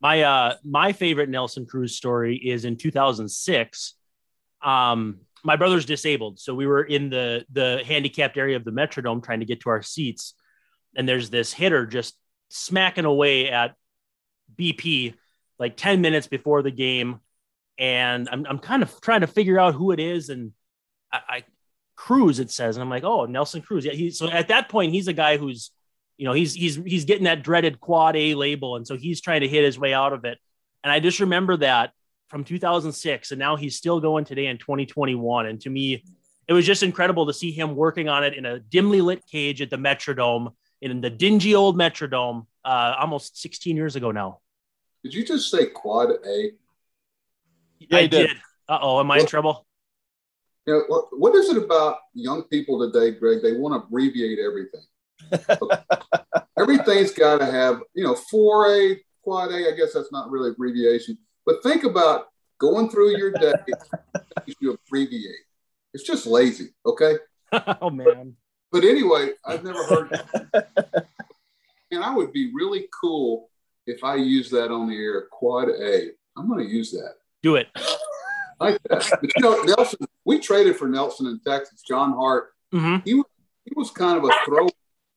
[0.00, 3.94] My uh my favorite Nelson Cruz story is in 2006.
[4.62, 9.22] Um, my brother's disabled, so we were in the the handicapped area of the Metrodome
[9.22, 10.34] trying to get to our seats,
[10.96, 12.16] and there's this hitter just
[12.48, 13.74] smacking away at
[14.58, 15.14] BP
[15.58, 17.20] like 10 minutes before the game,
[17.78, 20.52] and I'm I'm kind of trying to figure out who it is, and
[21.12, 21.44] I, I
[21.94, 23.84] Cruz, it says, and I'm like, oh, Nelson Cruz.
[23.84, 25.70] Yeah, he so at that point he's a guy who's,
[26.18, 29.40] you know, he's he's he's getting that dreaded quad A label, and so he's trying
[29.40, 30.38] to hit his way out of it.
[30.84, 31.92] And I just remember that
[32.28, 35.46] from 2006, and now he's still going today in 2021.
[35.46, 36.04] And to me,
[36.46, 39.62] it was just incredible to see him working on it in a dimly lit cage
[39.62, 44.40] at the Metrodome in the dingy old Metrodome, uh, almost 16 years ago now.
[45.02, 46.52] Did you just say quad A?
[47.78, 48.28] Yeah, I did.
[48.28, 48.36] did.
[48.68, 49.66] Uh oh, am I in trouble?
[50.66, 53.40] You know, what, what is it about young people today, Gregg?
[53.40, 54.82] They want to abbreviate everything.
[56.58, 59.72] Everything's got to have, you know, 4A, quad A.
[59.72, 61.18] I guess that's not really abbreviation.
[61.44, 62.26] But think about
[62.58, 63.52] going through your day,
[64.60, 65.44] you abbreviate.
[65.94, 67.14] It's just lazy, okay?
[67.80, 68.34] oh, man.
[68.70, 70.20] But, but anyway, I've never heard.
[71.90, 73.50] and I would be really cool
[73.86, 76.10] if I use that on the air, quad A.
[76.36, 77.14] I'm going to use that.
[77.42, 77.68] Do it
[78.60, 79.06] like that.
[79.20, 81.82] But you know, Nelson, we traded for Nelson in Texas.
[81.86, 82.96] John Hart, mm-hmm.
[83.04, 83.26] he was
[83.64, 84.68] he was kind of a throw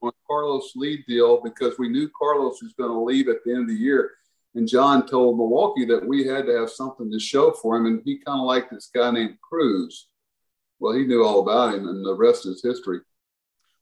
[0.02, 3.62] on Carlos Lee deal because we knew Carlos was going to leave at the end
[3.62, 4.12] of the year.
[4.56, 8.02] And John told Milwaukee that we had to have something to show for him, and
[8.04, 10.08] he kind of liked this guy named Cruz.
[10.80, 13.02] Well, he knew all about him, and the rest is history.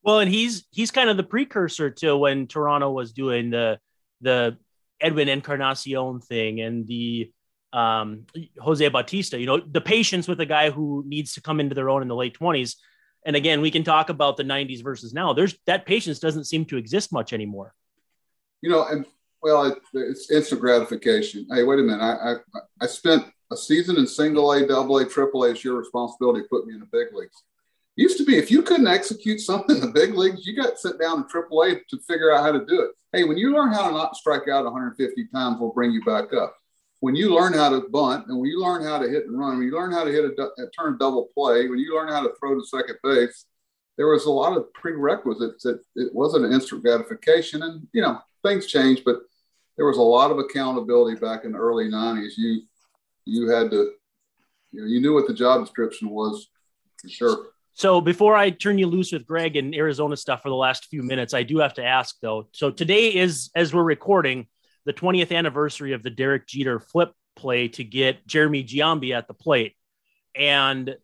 [0.07, 3.77] Well, and he's he's kind of the precursor to when Toronto was doing the
[4.21, 4.57] the
[5.01, 7.29] Edwin Encarnacion thing and the
[7.73, 8.25] um,
[8.57, 11.89] Jose Bautista, you know, the patience with a guy who needs to come into their
[11.89, 12.77] own in the late 20s.
[13.25, 15.33] And again, we can talk about the 90s versus now.
[15.33, 17.75] There's that patience doesn't seem to exist much anymore.
[18.61, 19.05] You know, and
[19.43, 21.45] well, it, it's instant gratification.
[21.51, 22.01] Hey, wait a minute.
[22.01, 25.49] I, I, I spent a season in single A, double A, triple A.
[25.49, 27.43] It's your responsibility to put me in the big leagues.
[27.97, 31.01] Used to be if you couldn't execute something in the big leagues, you got sent
[31.01, 32.91] down to triple A to figure out how to do it.
[33.11, 36.31] Hey, when you learn how to not strike out 150 times, we'll bring you back
[36.33, 36.55] up
[36.99, 39.57] when you learn how to bunt and when you learn how to hit and run,
[39.57, 42.21] when you learn how to hit a, a turn double play, when you learn how
[42.21, 43.45] to throw to second base,
[43.97, 47.63] there was a lot of prerequisites that it wasn't an instant gratification.
[47.63, 49.17] And, you know, things changed, but
[49.75, 52.31] there was a lot of accountability back in the early 90s.
[52.35, 52.61] You,
[53.25, 53.93] you had to,
[54.71, 56.47] you know, you knew what the job description was
[56.99, 57.47] for sure.
[57.77, 61.03] So before I turn you loose with Gregg and Arizona stuff for the last few
[61.03, 62.47] minutes, I do have to ask though.
[62.51, 64.47] So today is, as we're recording,
[64.85, 69.35] the 20th anniversary of the Derek Jeter flip play to get Jeremy Giambi at the
[69.35, 69.75] plate.
[70.35, 70.97] And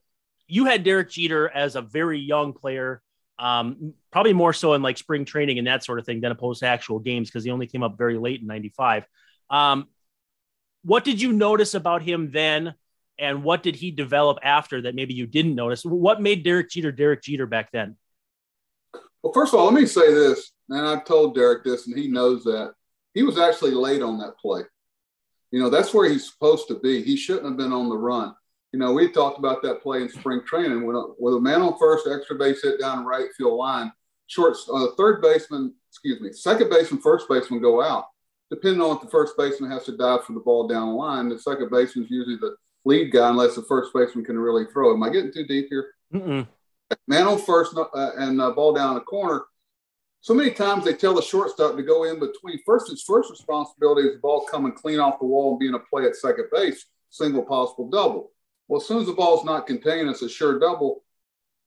[0.48, 3.04] you had Derek Jeter as a very young player,
[3.38, 6.62] um, probably more so in like spring training and that sort of thing than opposed
[6.62, 9.06] to actual games because he only came up very late in 95.
[9.52, 9.90] Um,
[10.84, 12.74] what did you notice about him then?
[13.20, 15.84] And what did he develop after that maybe you didn't notice?
[15.84, 17.96] What made Derek Jeter Derek Jeter back then?
[19.22, 22.08] Well, first of all, let me say this, and I've told Derek this, and he
[22.10, 22.74] knows that
[23.14, 24.64] he was actually late on that play.
[25.52, 27.04] You know, that's where he's supposed to be.
[27.04, 28.36] He shouldn't have been on the run.
[28.72, 31.62] You know, we talked about that play in spring training when a, with a man
[31.62, 33.92] on first, extra base hit down right field line,
[34.28, 38.06] short uh, third baseman, excuse me, second baseman, first baseman go out.
[38.50, 41.30] Depending on if the first baseman has to dive for the ball down the line,
[41.30, 42.56] the second baseman is usually the
[42.86, 44.94] lead guy unless the first baseman can really throw.
[44.94, 45.94] Am I getting too deep here?
[46.14, 46.48] Mm-mm.
[47.08, 49.44] Man on first uh, and uh, ball down the corner
[50.24, 52.58] so many times they tell the shortstop to go in between.
[52.66, 55.80] First, his first responsibility is the ball coming clean off the wall and being a
[55.80, 58.32] play at second base, single possible double.
[58.70, 61.04] Well, as soon as the ball's not contained, it's a sure double.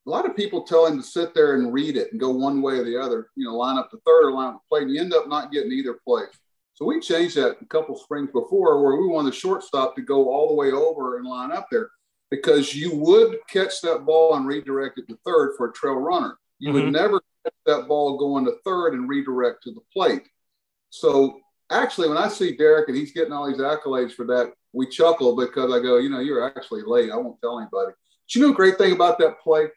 [0.07, 2.62] A lot of people tell him to sit there and read it and go one
[2.62, 4.85] way or the other, you know, line up the third or line up the plate,
[4.85, 6.31] and you end up not getting either place.
[6.77, 10.31] So we changed that a couple springs before where we wanted the shortstop to go
[10.31, 11.89] all the way over and line up there
[12.31, 16.37] because you would catch that ball and redirect it to third for a trail runner.
[16.59, 16.85] You mm-hmm.
[16.85, 20.29] would never catch that ball going to third and redirect to the plate.
[20.91, 24.87] So actually, when I see Derek and he's getting all these accolades for that, we
[24.87, 27.11] chuckle because I go, you know, you're actually late.
[27.11, 27.93] I won't tell anybody.
[27.93, 29.68] But you know, great thing about that play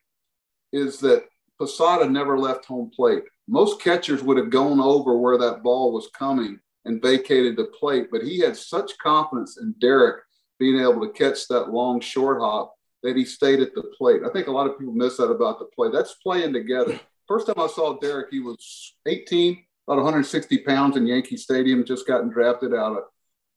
[0.73, 1.23] is that
[1.57, 3.23] Posada never left home plate.
[3.47, 8.07] Most catchers would have gone over where that ball was coming and vacated the plate,
[8.11, 10.23] but he had such confidence in Derek
[10.59, 12.73] being able to catch that long short hop
[13.03, 14.21] that he stayed at the plate.
[14.25, 15.89] I think a lot of people miss that about the play.
[15.91, 16.99] That's playing together.
[17.27, 22.07] First time I saw Derek, he was 18, about 160 pounds in Yankee Stadium, just
[22.07, 23.03] gotten drafted out of,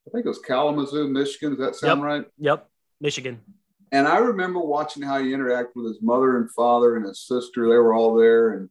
[0.07, 1.51] I think it was Kalamazoo, Michigan.
[1.51, 2.07] Does that sound yep.
[2.07, 2.27] right?
[2.39, 2.71] Yep,
[3.01, 3.41] Michigan.
[3.91, 7.69] And I remember watching how he interacted with his mother and father and his sister.
[7.69, 8.71] They were all there and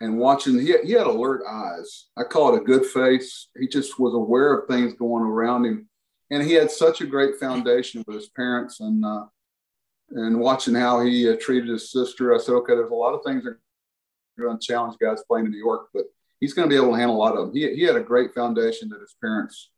[0.00, 0.58] and watching.
[0.58, 2.06] He, he had alert eyes.
[2.16, 3.48] I call it a good face.
[3.58, 5.88] He just was aware of things going around him,
[6.30, 9.24] and he had such a great foundation with his parents and uh,
[10.10, 12.34] and watching how he uh, treated his sister.
[12.34, 13.56] I said, okay, there's a lot of things that
[14.38, 16.04] going to challenge guys playing in New York, but
[16.40, 17.54] he's going to be able to handle a lot of them.
[17.54, 19.70] He, he had a great foundation that his parents,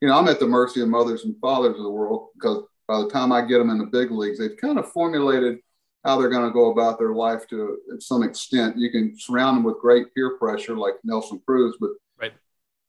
[0.00, 2.98] you know, I'm at the mercy of mothers and fathers of the world because by
[2.98, 5.58] the time I get them in the big leagues, they've kind of formulated
[6.04, 8.78] how they're going to go about their life to some extent.
[8.78, 12.32] You can surround them with great peer pressure like Nelson Cruz, but right.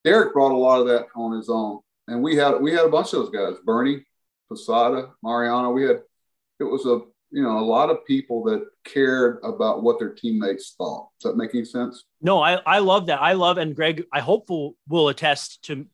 [0.03, 1.79] Derek brought a lot of that on his own.
[2.07, 4.05] And we had we had a bunch of those guys, Bernie,
[4.47, 5.71] Posada, Mariano.
[5.71, 6.01] We had
[6.59, 7.01] it was a
[7.31, 11.09] you know, a lot of people that cared about what their teammates thought.
[11.19, 12.03] Does that make any sense?
[12.21, 13.21] No, I, I love that.
[13.21, 15.85] I love, and Gregg, I hopeful will attest to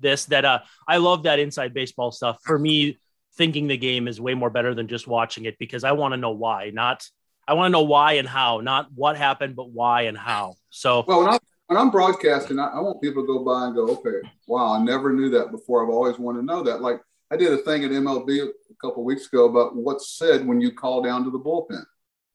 [0.00, 2.38] this, that uh, I love that inside baseball stuff.
[2.44, 2.98] For me,
[3.36, 6.16] thinking the game is way more better than just watching it because I want to
[6.16, 7.08] know why, not,
[7.46, 10.54] I want to know why and how, not what happened, but why and how.
[10.70, 13.74] So, well, when, I, when I'm broadcasting, I, I want people to go by and
[13.74, 15.82] go, okay, wow, I never knew that before.
[15.82, 16.80] I've always wanted to know that.
[16.80, 20.60] Like, I did a thing at MLB a couple weeks ago about what's said when
[20.60, 21.84] you call down to the bullpen.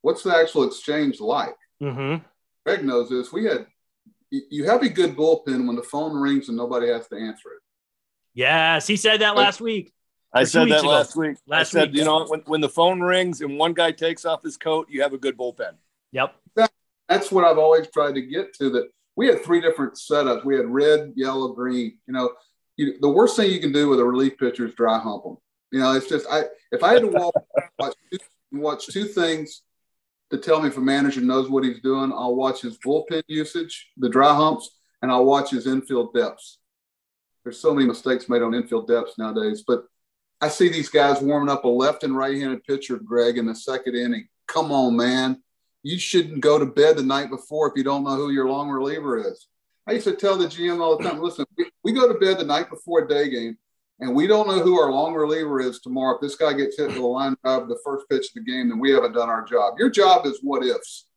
[0.02, 1.56] What's the actual exchange like?
[1.82, 2.24] Mm-hmm.
[2.66, 3.32] Gregg knows this.
[3.32, 3.68] We had
[4.32, 7.62] you have a good bullpen when the phone rings and nobody has to answer it.
[8.34, 9.92] Yes, he said that last week.
[10.34, 10.90] I said that ago.
[10.90, 11.38] last week.
[11.48, 12.00] Last I said, week.
[12.00, 15.02] you know, when, when the phone rings and one guy takes off his coat, you
[15.02, 15.74] have a good bullpen.
[16.12, 16.36] Yep.
[16.56, 16.72] That,
[17.08, 18.70] that's what I've always tried to get to.
[18.70, 20.46] That we had three different setups.
[20.46, 21.98] We had red, yellow, green.
[22.08, 22.32] You know,
[22.78, 25.38] you, the worst thing you can do with a relief pitcher is dry hump them.
[25.72, 27.34] You know, it's just I if I had to walk,
[27.78, 28.20] watch, two,
[28.52, 29.64] watch two things
[30.32, 33.90] to tell me if a manager knows what he's doing, I'll watch his bullpen usage,
[33.98, 34.70] the dry humps,
[35.02, 36.60] and I'll watch his infield depths.
[37.44, 39.86] There's so many mistakes made on infield depths nowadays, but
[40.42, 43.96] I see these guys warming up a left and right-handed pitcher, Gregg, in the second
[43.96, 44.28] inning.
[44.48, 45.42] Come on, man.
[45.84, 48.70] You shouldn't go to bed the night before if you don't know who your long
[48.70, 49.48] reliever is.
[49.88, 52.38] I used to tell the GM all the time, listen, we, we go to bed
[52.38, 53.58] the night before a day game,
[54.00, 56.16] and we don't know who our long reliever is tomorrow.
[56.16, 58.70] If this guy gets hit with a line drive the first pitch of the game,
[58.70, 59.76] then we haven't done our job.
[59.80, 61.08] Your job is what ifs.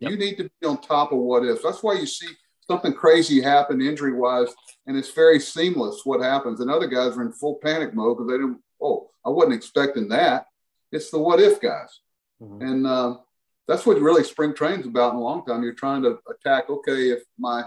[0.00, 0.10] Yep.
[0.10, 1.62] You need to be on top of what ifs.
[1.62, 2.28] That's why you see
[2.66, 4.48] something crazy happen injury wise,
[4.86, 6.60] and it's very seamless what happens.
[6.60, 8.58] And other guys are in full panic mode because they didn't.
[8.82, 10.46] Oh, I wasn't expecting that.
[10.90, 12.00] It's the what if guys,
[12.42, 12.62] mm-hmm.
[12.62, 13.16] and uh,
[13.68, 15.62] that's what really spring training's about in a long time.
[15.62, 16.68] You're trying to attack.
[16.68, 17.64] Okay, if my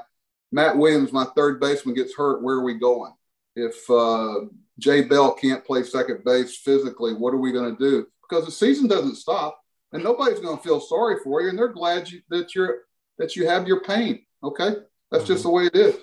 [0.51, 3.13] Matt Williams, my third baseman, gets hurt, where are we going?
[3.55, 4.45] If uh,
[4.79, 8.07] Jay Bell can't play second base physically, what are we going to do?
[8.27, 9.59] Because the season doesn't stop,
[9.91, 12.79] and nobody's going to feel sorry for you, and they're glad you, that you're
[13.17, 14.23] that you have your pain.
[14.43, 14.75] Okay,
[15.09, 15.33] that's mm-hmm.
[15.33, 15.95] just the way it is.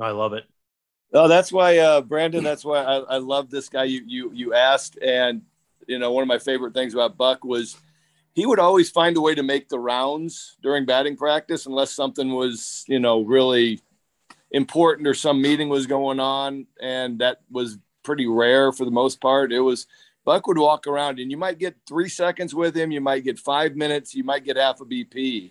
[0.00, 0.44] I love it.
[1.12, 2.42] Oh, that's why, uh, Brandon.
[2.44, 3.84] That's why I, I love this guy.
[3.84, 5.42] You you you asked, and
[5.86, 7.76] you know one of my favorite things about Buck was
[8.36, 12.34] he would always find a way to make the rounds during batting practice unless something
[12.34, 13.80] was you know really
[14.50, 19.20] important or some meeting was going on and that was pretty rare for the most
[19.20, 19.86] part it was
[20.24, 23.38] buck would walk around and you might get three seconds with him you might get
[23.38, 25.50] five minutes you might get half a bp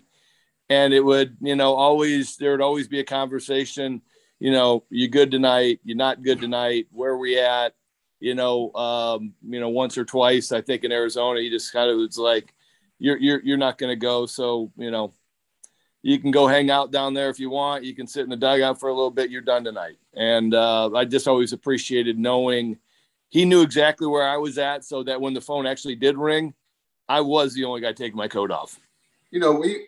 [0.70, 4.00] and it would you know always there would always be a conversation
[4.38, 7.74] you know you good tonight you're not good tonight where are we at
[8.20, 11.90] you know um you know once or twice i think in arizona he just kind
[11.90, 12.52] of was like
[12.98, 14.26] you're you're you're not going to go.
[14.26, 15.12] So you know,
[16.02, 17.84] you can go hang out down there if you want.
[17.84, 19.30] You can sit in the dugout for a little bit.
[19.30, 19.96] You're done tonight.
[20.14, 22.78] And uh, I just always appreciated knowing
[23.28, 26.54] he knew exactly where I was at, so that when the phone actually did ring,
[27.08, 28.78] I was the only guy taking my coat off.
[29.30, 29.86] You know, we.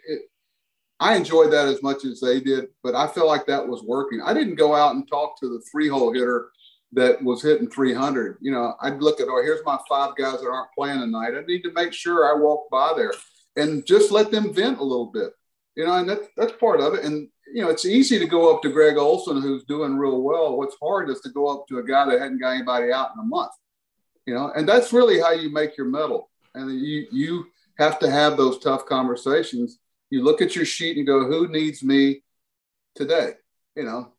[1.00, 4.20] I enjoyed that as much as they did, but I felt like that was working.
[4.24, 6.50] I didn't go out and talk to the three hole hitter
[6.92, 8.38] that was hitting 300.
[8.40, 11.34] You know, I'd look at, oh, here's my five guys that aren't playing tonight.
[11.36, 13.12] I need to make sure I walk by there
[13.56, 15.32] and just let them vent a little bit.
[15.76, 17.04] You know, and that's that's part of it.
[17.04, 20.56] And you know, it's easy to go up to Gregg Olson, who's doing real well.
[20.56, 23.20] What's hard is to go up to a guy that hadn't got anybody out in
[23.20, 23.52] a month.
[24.26, 26.30] You know, and that's really how you make your medal.
[26.54, 27.46] And you you
[27.78, 29.78] have to have those tough conversations.
[30.10, 32.22] You look at your sheet and go, who needs me
[32.94, 33.32] today?
[33.76, 34.12] You know,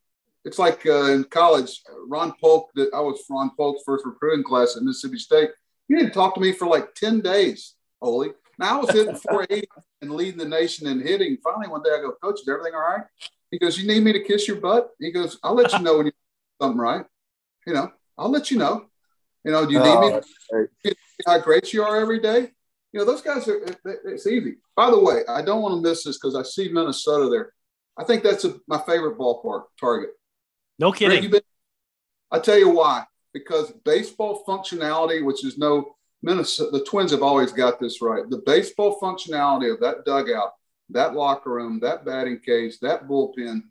[0.45, 4.77] it's like uh, in college, Ron Polk, that I was Ron Polk's first recruiting class
[4.77, 5.49] at Mississippi State.
[5.87, 8.29] He didn't talk to me for like 10 days, Holy.
[8.57, 9.67] Now I was hitting 480
[10.01, 11.37] and leading the nation in hitting.
[11.43, 13.05] Finally, one day I go, Coach, is everything all right?
[13.51, 14.91] He goes, You need me to kiss your butt?
[14.99, 16.11] He goes, I'll let you know when you
[16.61, 17.05] something right.
[17.65, 18.85] You know, I'll let you know.
[19.43, 20.21] You know, do you need oh,
[20.51, 22.51] me to how great you are every day?
[22.91, 23.63] You know, those guys are,
[24.05, 24.55] it's easy.
[24.75, 27.53] By the way, I don't want to miss this because I see Minnesota there.
[27.97, 30.09] I think that's a, my favorite ballpark target.
[30.79, 31.29] No kidding.
[31.29, 31.41] Been,
[32.31, 33.05] I tell you why.
[33.33, 38.27] Because baseball functionality, which is no Minnesota, the Twins have always got this right.
[38.29, 40.53] The baseball functionality of that dugout,
[40.89, 43.61] that locker room, that batting cage, that bullpen,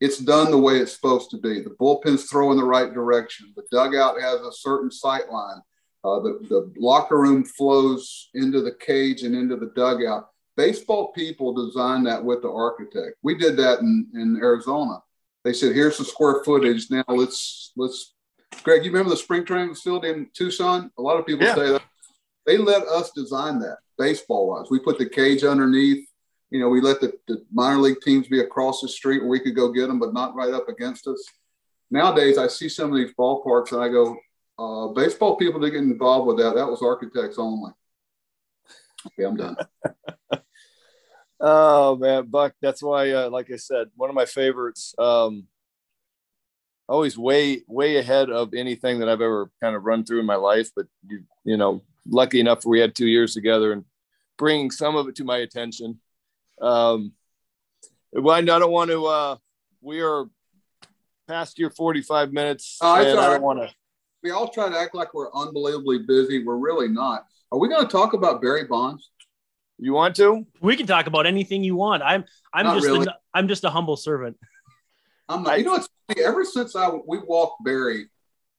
[0.00, 1.60] it's done the way it's supposed to be.
[1.60, 3.52] The bullpens throw in the right direction.
[3.54, 5.60] The dugout has a certain sight line.
[6.04, 10.28] Uh, the, the locker room flows into the cage and into the dugout.
[10.56, 13.16] Baseball people designed that with the architect.
[13.22, 14.98] We did that in, in Arizona
[15.44, 16.90] they said, "Here's the square footage.
[16.90, 18.14] Now let's let's."
[18.62, 20.90] Gregg, you remember the spring training facility in Tucson?
[20.98, 21.54] A lot of people yeah.
[21.54, 21.82] say that
[22.46, 24.66] they let us design that baseball wise.
[24.70, 26.06] We put the cage underneath.
[26.50, 29.40] You know, we let the, the minor league teams be across the street where we
[29.40, 31.24] could go get them, but not right up against us.
[31.90, 34.18] Nowadays, I see some of these ballparks and I go,
[34.62, 36.54] uh, baseball people to get involved with that.
[36.54, 37.72] That was architects only.
[39.06, 39.56] Okay, I'm done.
[41.44, 42.54] Oh man, Buck.
[42.62, 44.94] That's why, uh, like I said, one of my favorites.
[44.96, 45.48] Um,
[46.88, 50.36] always way, way ahead of anything that I've ever kind of run through in my
[50.36, 50.70] life.
[50.76, 53.84] But you, you know, lucky enough we had two years together and
[54.38, 55.98] bringing some of it to my attention.
[56.60, 57.12] Um,
[58.12, 59.04] well, I don't want to.
[59.06, 59.36] Uh,
[59.80, 60.26] we are
[61.26, 63.74] past your forty-five minutes, oh, and I don't want to.
[64.22, 66.44] We all try to act like we're unbelievably busy.
[66.44, 67.26] We're really not.
[67.50, 69.10] Are we going to talk about Barry Bonds?
[69.78, 70.46] You want to?
[70.60, 72.02] We can talk about anything you want.
[72.04, 73.06] I'm I'm Not just really.
[73.06, 74.38] a, I'm just a humble servant.
[75.28, 76.24] I'm not, you know, it's funny.
[76.24, 78.06] Ever since I we walked Barry,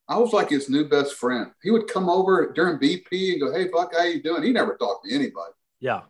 [0.09, 1.51] I was like his new best friend.
[1.61, 4.75] He would come over during BP and go, "Hey, Buck, how you doing?" He never
[4.75, 5.53] talked to anybody.
[5.79, 6.01] Yeah.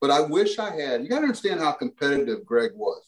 [0.00, 1.02] But I wish I had.
[1.02, 3.02] You got to understand how competitive Gregg was,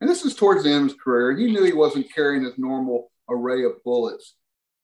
[0.00, 1.34] and this is towards the end of his career.
[1.36, 4.34] He knew he wasn't carrying his normal array of bullets,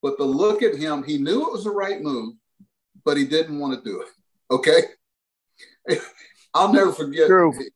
[0.03, 2.35] but the look at him, he knew it was the right move,
[3.05, 4.09] but he didn't want to do it.
[4.51, 4.83] Okay.
[6.55, 7.27] I'll never forget.
[7.27, 7.53] True.
[7.59, 7.73] It,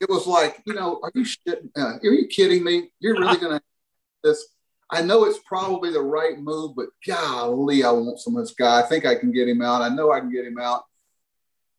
[0.00, 1.70] it was like, you know, are you shitting?
[1.76, 2.90] Uh, are you kidding me?
[3.00, 3.64] You're really going to
[4.22, 4.46] this?
[4.90, 8.80] I know it's probably the right move, but golly, I want some of this guy.
[8.80, 9.82] I think I can get him out.
[9.82, 10.84] I know I can get him out,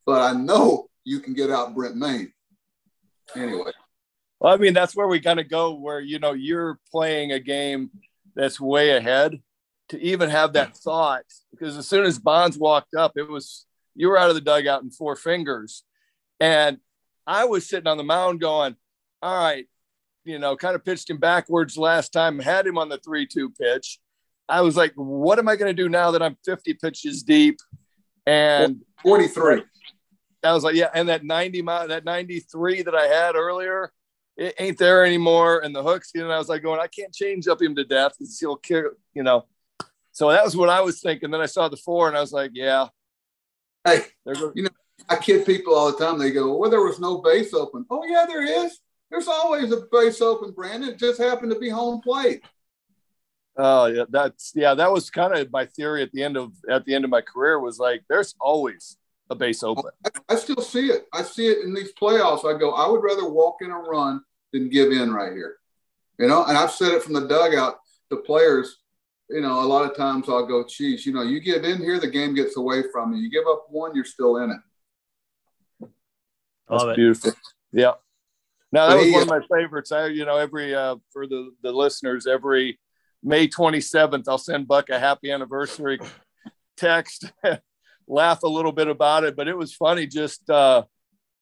[0.05, 2.33] but I know you can get out Brent Mayne.
[3.35, 3.71] Anyway.
[4.39, 7.39] Well, I mean, that's where we kind of go where, you know, you're playing a
[7.39, 7.91] game
[8.35, 9.41] that's way ahead
[9.89, 11.23] to even have that thought.
[11.51, 13.65] Because as soon as Bonds walked up, it was
[13.95, 15.83] you were out of the dugout in four fingers.
[16.39, 16.77] And
[17.25, 18.75] I was sitting on the mound going,
[19.21, 19.65] all right,
[20.23, 23.49] you know, kind of pitched him backwards last time, had him on the 3 2
[23.49, 23.99] pitch.
[24.47, 27.57] I was like, what am I going to do now that I'm 50 pitches deep?
[28.25, 29.63] And 43.
[30.43, 30.89] I was like, yeah.
[30.93, 33.91] And that 90 mile, that 93 that I had earlier,
[34.37, 35.59] it ain't there anymore.
[35.59, 37.83] And the hooks, you know, I was like going, I can't change up him to
[37.83, 39.45] death because he'll kill, you know.
[40.17, 41.29] So that was what I was thinking.
[41.29, 42.87] Then I saw the four and I was like, yeah.
[43.85, 44.69] Hey, you know,
[45.07, 46.17] I kid people all the time.
[46.17, 47.85] They go, well, there was no base open.
[47.91, 48.79] Oh, yeah, there is.
[49.11, 50.89] There's always a base open, Brandon.
[50.89, 52.41] It just happened to be home plate.
[53.57, 54.73] Oh yeah, that's yeah.
[54.73, 57.21] That was kind of my theory at the end of at the end of my
[57.21, 58.97] career was like, there's always
[59.29, 59.91] a base open.
[60.03, 61.05] I, I still see it.
[61.13, 62.43] I see it in these playoffs.
[62.43, 65.57] I go, I would rather walk in a run than give in right here.
[66.17, 67.77] You know, and I've said it from the dugout
[68.09, 68.77] to players.
[69.29, 71.99] You know, a lot of times I'll go, geez, you know, you give in here,
[71.99, 73.23] the game gets away from you.
[73.23, 75.89] You give up one, you're still in it.
[76.69, 77.31] That's Love beautiful.
[77.31, 77.35] It.
[77.73, 77.93] Yeah.
[78.71, 79.91] Now that was one of my favorites.
[79.91, 82.79] I, you know, every uh, for the the listeners, every
[83.23, 85.99] May 27th, I'll send Buck a happy anniversary
[86.75, 87.31] text,
[88.07, 89.35] laugh a little bit about it.
[89.35, 90.83] But it was funny just uh,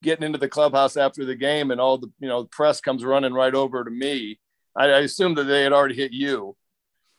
[0.01, 3.33] getting into the clubhouse after the game and all the, you know, press comes running
[3.33, 4.39] right over to me.
[4.75, 6.55] I, I assumed that they had already hit you.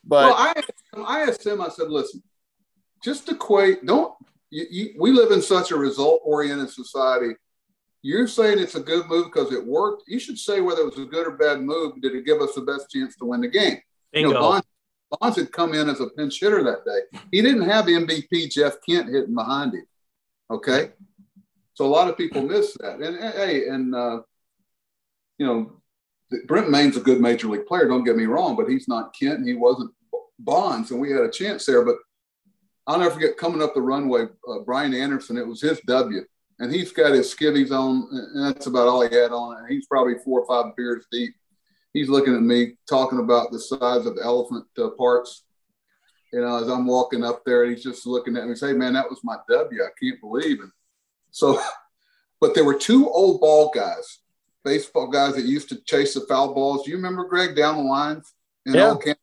[0.07, 0.53] But well, I,
[1.05, 2.23] I asked him, I said, listen,
[3.03, 4.13] just equate, don't,
[4.49, 7.33] you, you, we live in such a result oriented society.
[8.01, 10.03] You're saying it's a good move because it worked.
[10.07, 12.01] You should say whether it was a good or bad move.
[12.01, 13.79] Did it give us the best chance to win the game?
[14.13, 14.29] Bingo.
[14.29, 14.67] You know, Bonds,
[15.19, 17.19] Bonds had come in as a pinch hitter that day.
[17.31, 19.85] He didn't have MVP Jeff Kent hitting behind him.
[20.49, 20.91] Okay.
[21.73, 22.99] So a lot of people miss that.
[23.01, 24.21] And hey, and uh,
[25.37, 25.81] you know,
[26.45, 27.87] Brent Mayne's a good major league player.
[27.87, 29.45] Don't get me wrong, but he's not Kent.
[29.45, 29.91] he wasn't
[30.39, 31.83] Bonds, and we had a chance there.
[31.83, 31.97] But
[32.85, 35.37] I'll never forget coming up the runway, uh, Brian Anderson.
[35.37, 36.21] It was his W,
[36.59, 39.57] and he's got his skivvies on, and that's about all he had on.
[39.57, 41.33] And he's probably four or five beers deep
[41.97, 45.43] he's looking at me talking about the size of elephant uh, parts.
[46.31, 48.93] You know, as I'm walking up there, and he's just looking at me, say, "Man,
[48.93, 49.81] that was my W.
[49.81, 50.69] I can't believe it."
[51.31, 51.61] So,
[52.41, 54.19] but there were two old ball guys,
[54.63, 56.83] baseball guys that used to chase the foul balls.
[56.83, 58.33] Do you remember Gregg down the lines
[58.65, 58.95] in yeah.
[59.03, 59.17] camp?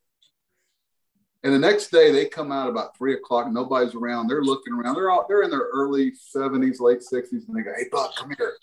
[1.45, 3.53] And the next day they come out about three o'clock.
[3.53, 4.29] Nobody's around.
[4.29, 4.97] They're looking around.
[4.97, 8.31] They're all they're in their early seventies, late sixties, and they go, "Hey, Buck, come
[8.37, 8.55] here."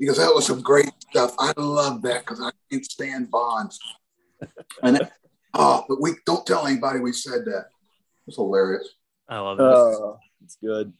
[0.00, 1.34] He goes, that was some great stuff.
[1.38, 3.78] I love that because I can't stand bonds.
[4.82, 4.98] And
[5.52, 7.66] oh, but we don't tell anybody we said that.
[8.26, 8.88] It's hilarious.
[9.28, 9.64] I love it.
[9.66, 10.94] Uh, that's good.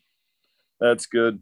[0.78, 1.40] That's good.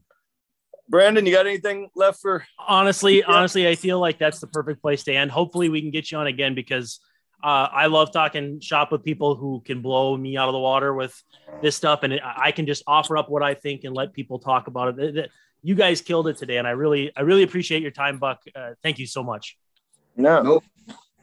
[0.88, 2.46] Brandon, you got anything left for?
[2.60, 3.24] Honestly, yeah.
[3.26, 5.32] honestly, I feel like that's the perfect place to end.
[5.32, 7.00] Hopefully, we can get you on again because
[7.42, 10.92] uh, I love talking shop with people who can blow me out of the water
[10.94, 11.22] with
[11.62, 14.66] this stuff, and I can just offer up what I think and let people talk
[14.66, 15.30] about it
[15.62, 18.42] you guys killed it today, and I really, I really appreciate your time, Buck.
[18.54, 19.56] Uh, thank you so much.
[20.16, 20.62] No,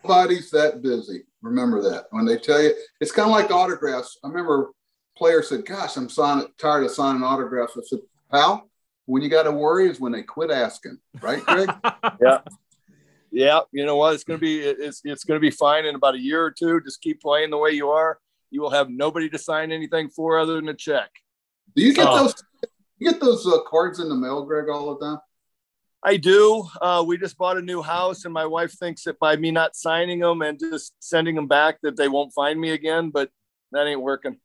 [0.03, 1.23] nobody's that busy.
[1.41, 4.17] Remember that when they tell you, it's kind of like autographs.
[4.23, 4.71] I remember
[5.17, 7.99] players said, "Gosh, I'm signing, tired of signing autographs." I said,
[8.31, 8.69] "Pal,
[9.05, 11.69] when you got to worry is when they quit asking, right, Gregg?"
[12.21, 12.39] yeah.
[13.35, 14.13] Yeah, you know what?
[14.13, 16.79] It's gonna be it's it's gonna be fine in about a year or two.
[16.79, 18.17] Just keep playing the way you are.
[18.49, 21.09] You will have nobody to sign anything for other than a check.
[21.75, 22.15] Do you get oh.
[22.15, 22.35] those
[22.97, 25.17] you get those uh, cards in the mail, Gregg, all the time?
[26.01, 26.65] I do.
[26.81, 29.75] Uh, we just bought a new house, and my wife thinks that by me not
[29.75, 33.09] signing them and just sending them back, that they won't find me again.
[33.09, 33.31] But
[33.73, 34.37] that ain't working.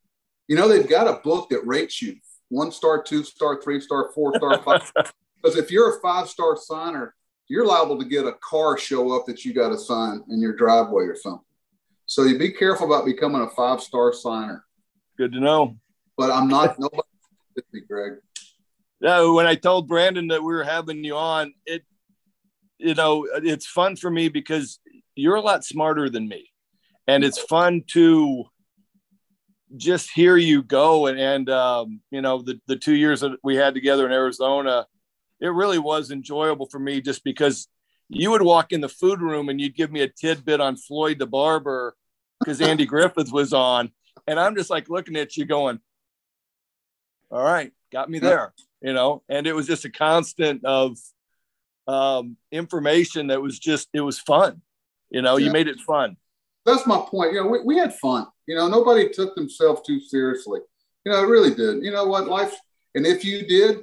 [0.49, 2.17] You know, they've got a book that rates you
[2.49, 4.93] one star, two star, three star, four star, five.
[5.41, 7.15] because if you're a five star signer,
[7.51, 10.55] you're liable to get a car show up that you got to sign in your
[10.55, 11.45] driveway or something.
[12.07, 14.65] So you be careful about becoming a five star signer.
[15.19, 15.77] Good to know.
[16.17, 17.03] But I'm not nobody,
[17.73, 18.15] me, Gregg
[19.01, 21.85] no, when I told Brandon that we were having you on, it,
[22.79, 24.79] you know, it's fun for me because
[25.15, 26.51] you're a lot smarter than me,
[27.07, 28.45] and it's fun to
[29.77, 31.07] just hear you go.
[31.07, 34.87] And, and um, you know, the the two years that we had together in Arizona,
[35.41, 37.69] it really was enjoyable for me just because
[38.09, 41.19] you would walk in the food room and you'd give me a tidbit on Floyd
[41.19, 41.95] the barber
[42.39, 43.91] because Andy Griffith was on,
[44.27, 45.81] and I'm just like looking at you going,
[47.31, 50.97] "All right, got me there." you know, and it was just a constant of
[51.87, 54.63] um, information that was just, it was fun.
[55.11, 55.47] You know, yeah.
[55.47, 56.17] you made it fun.
[56.65, 57.33] That's my point.
[57.33, 58.27] You know, we, we had fun.
[58.47, 60.61] You know, nobody took themselves too seriously.
[61.05, 61.83] You know, it really did.
[61.83, 62.27] You know what?
[62.27, 62.55] Life,
[62.95, 63.81] and if you did,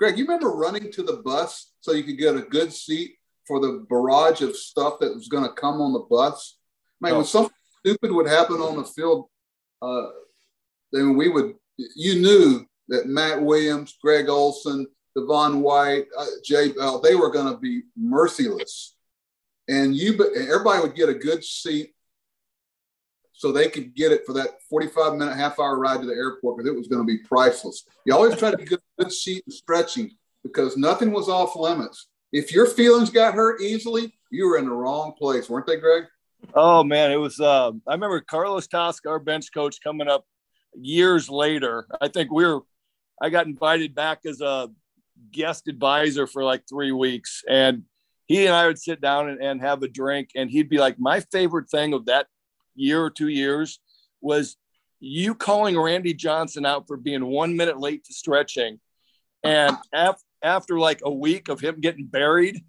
[0.00, 3.60] Gregg, you remember running to the bus so you could get a good seat for
[3.60, 6.56] the barrage of stuff that was going to come on the bus?
[7.02, 7.16] Man, oh.
[7.16, 9.26] when something stupid would happen on the field,
[9.82, 10.06] uh,
[10.90, 17.00] then we would, you knew that Matt Williams, Gregg Olson, Devon White, uh, Jay Bell,
[17.00, 18.96] they were going to be merciless.
[19.68, 21.94] and you everybody would get a good seat
[23.40, 26.58] so they could get it for that 45 minute half hour ride to the airport
[26.58, 27.86] because it was going to be priceless.
[28.04, 30.10] You always try to get a good seat and stretching
[30.42, 32.08] because nothing was off limits.
[32.32, 36.04] If your feelings got hurt easily you were in the wrong place weren't they gregg?
[36.52, 40.26] Oh man it was uh, i remember carlos tosca our bench coach coming up
[40.78, 41.86] years later.
[41.98, 42.60] I think we were
[43.22, 44.68] i got invited back as a
[45.32, 47.84] guest advisor for like three weeks and
[48.26, 51.00] he and I would sit down and, and have a drink, and he'd be like,
[51.00, 52.28] My favorite thing of that
[52.80, 53.78] year or two years
[54.20, 54.56] was
[55.00, 58.80] you calling Randy Johnson out for being one minute late to stretching.
[59.42, 62.62] And af- after like a week of him getting buried,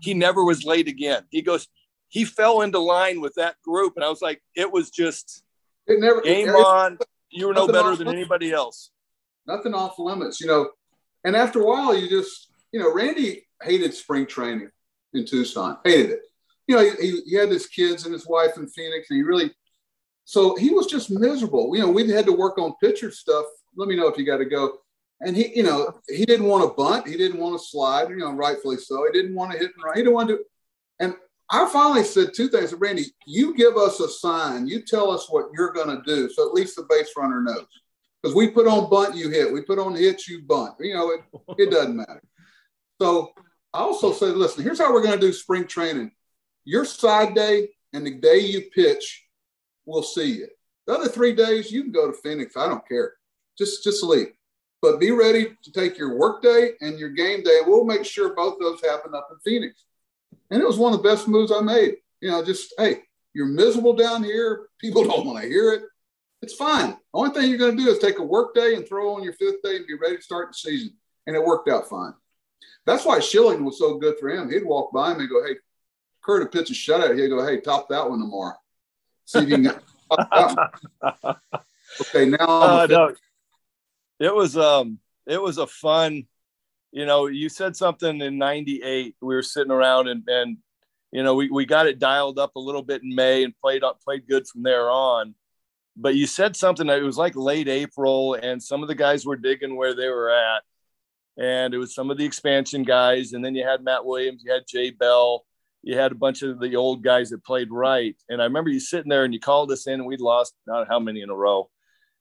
[0.00, 1.24] he never was late again.
[1.30, 1.66] He goes,
[2.08, 3.94] he fell into line with that group.
[3.96, 5.42] And I was like, it was just
[5.86, 6.98] it never, game it, on.
[7.30, 8.90] You were no better than anybody else.
[9.46, 10.70] Nothing off limits, you know.
[11.24, 14.70] And after a while, you just, you know, Randy hated spring training
[15.12, 15.78] in Tucson.
[15.84, 16.20] Hated it.
[16.66, 19.52] You know, he, he had his kids and his wife in Phoenix, and he really,
[20.24, 21.74] so he was just miserable.
[21.76, 23.44] You know, we had to work on pitcher stuff.
[23.76, 24.78] Let me know if you got to go.
[25.20, 27.08] And he, you know, he didn't want to bunt.
[27.08, 29.06] He didn't want to slide, you know, rightfully so.
[29.06, 29.96] He didn't want to hit and run.
[29.96, 30.40] He didn't want to.
[31.00, 31.14] And
[31.48, 32.74] I finally said two things.
[32.74, 34.66] Randy, you give us a sign.
[34.66, 36.28] You tell us what you're going to do.
[36.28, 37.66] So at least the base runner knows.
[38.22, 39.52] Because we put on bunt, you hit.
[39.52, 40.74] We put on hit, you bunt.
[40.80, 41.20] You know, it,
[41.58, 42.22] it doesn't matter.
[43.00, 43.32] So
[43.72, 46.10] I also said, listen, here's how we're going to do spring training.
[46.66, 49.24] Your side day and the day you pitch,
[49.86, 50.48] we'll see you.
[50.86, 52.56] The other three days, you can go to Phoenix.
[52.56, 53.14] I don't care.
[53.56, 54.32] Just just leave.
[54.82, 57.60] But be ready to take your work day and your game day.
[57.64, 59.84] We'll make sure both those happen up in Phoenix.
[60.50, 61.96] And it was one of the best moves I made.
[62.20, 63.02] You know, just hey,
[63.32, 64.68] you're miserable down here.
[64.80, 65.82] People don't want to hear it.
[66.42, 66.90] It's fine.
[66.90, 69.22] The only thing you're going to do is take a work day and throw on
[69.22, 70.94] your fifth day and be ready to start the season.
[71.28, 72.12] And it worked out fine.
[72.84, 74.50] That's why Schilling was so good for him.
[74.50, 75.56] He'd walk by him and go, "Hey,
[76.26, 78.56] Curt, a pitch a shutout." He'd go, "Hey, top that one tomorrow.
[79.24, 79.82] See if you can get."
[82.00, 83.14] okay, now uh, no,
[84.18, 86.26] it was um, it was a fun.
[86.90, 89.14] You know, you said something in '98.
[89.20, 90.58] We were sitting around and and
[91.12, 93.84] you know we, we got it dialed up a little bit in May and played
[93.84, 95.34] up played good from there on.
[95.96, 99.24] But you said something that it was like late April, and some of the guys
[99.24, 100.62] were digging where they were at
[101.38, 103.32] and it was some of the expansion guys.
[103.32, 105.44] And then you had Matt Williams, you had Jay Bell,
[105.86, 108.16] you had a bunch of the old guys that played right.
[108.28, 110.88] And I remember you sitting there and you called us in, and we'd lost not
[110.88, 111.70] how many in a row.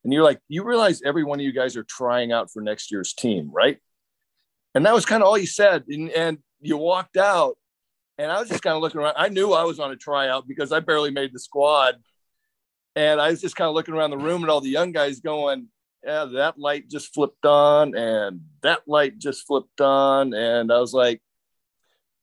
[0.03, 2.91] And you're like, you realize every one of you guys are trying out for next
[2.91, 3.80] year's team, right?
[4.76, 5.84] And that was kind of all you said.
[5.89, 7.57] And, and you walked out,
[8.20, 9.16] and I was just kind of looking around.
[9.18, 11.95] I knew I was on a tryout because I barely made the squad.
[12.95, 15.22] And I was just kind of looking around the room at all the young guys
[15.22, 15.70] going,
[16.03, 20.36] yeah, that light just flipped on and that light just flipped on.
[20.36, 21.20] And I was like,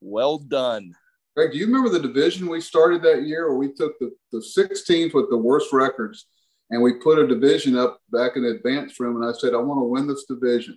[0.00, 0.94] well done.
[1.34, 4.38] Gregg, do you remember the division we started that year where we took the, the
[4.38, 6.26] 16th with the worst records
[6.70, 9.58] and we put a division up back in the advanced room and I said, I
[9.58, 10.76] want to win this division.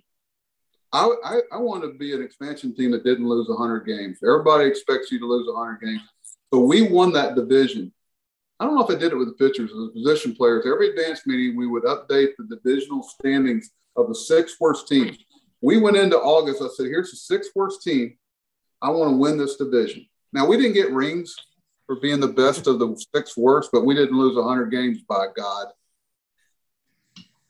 [0.92, 4.18] I, I, I want to be an expansion team that didn't lose 100 games.
[4.22, 6.00] Everybody expects you to lose 100 games.
[6.52, 7.92] So we won that division.
[8.58, 10.64] I don't know if I did it with the pitchers or the position players.
[10.66, 15.18] Every advanced meeting, we would update the divisional standings of the six worst teams.
[15.60, 16.62] We went into August.
[16.62, 18.16] I said, here's the six worst team.
[18.80, 20.06] I want to win this division.
[20.36, 21.34] Now, we didn't get rings
[21.86, 25.28] for being the best of the six worst, but we didn't lose 100 games by
[25.34, 25.68] God.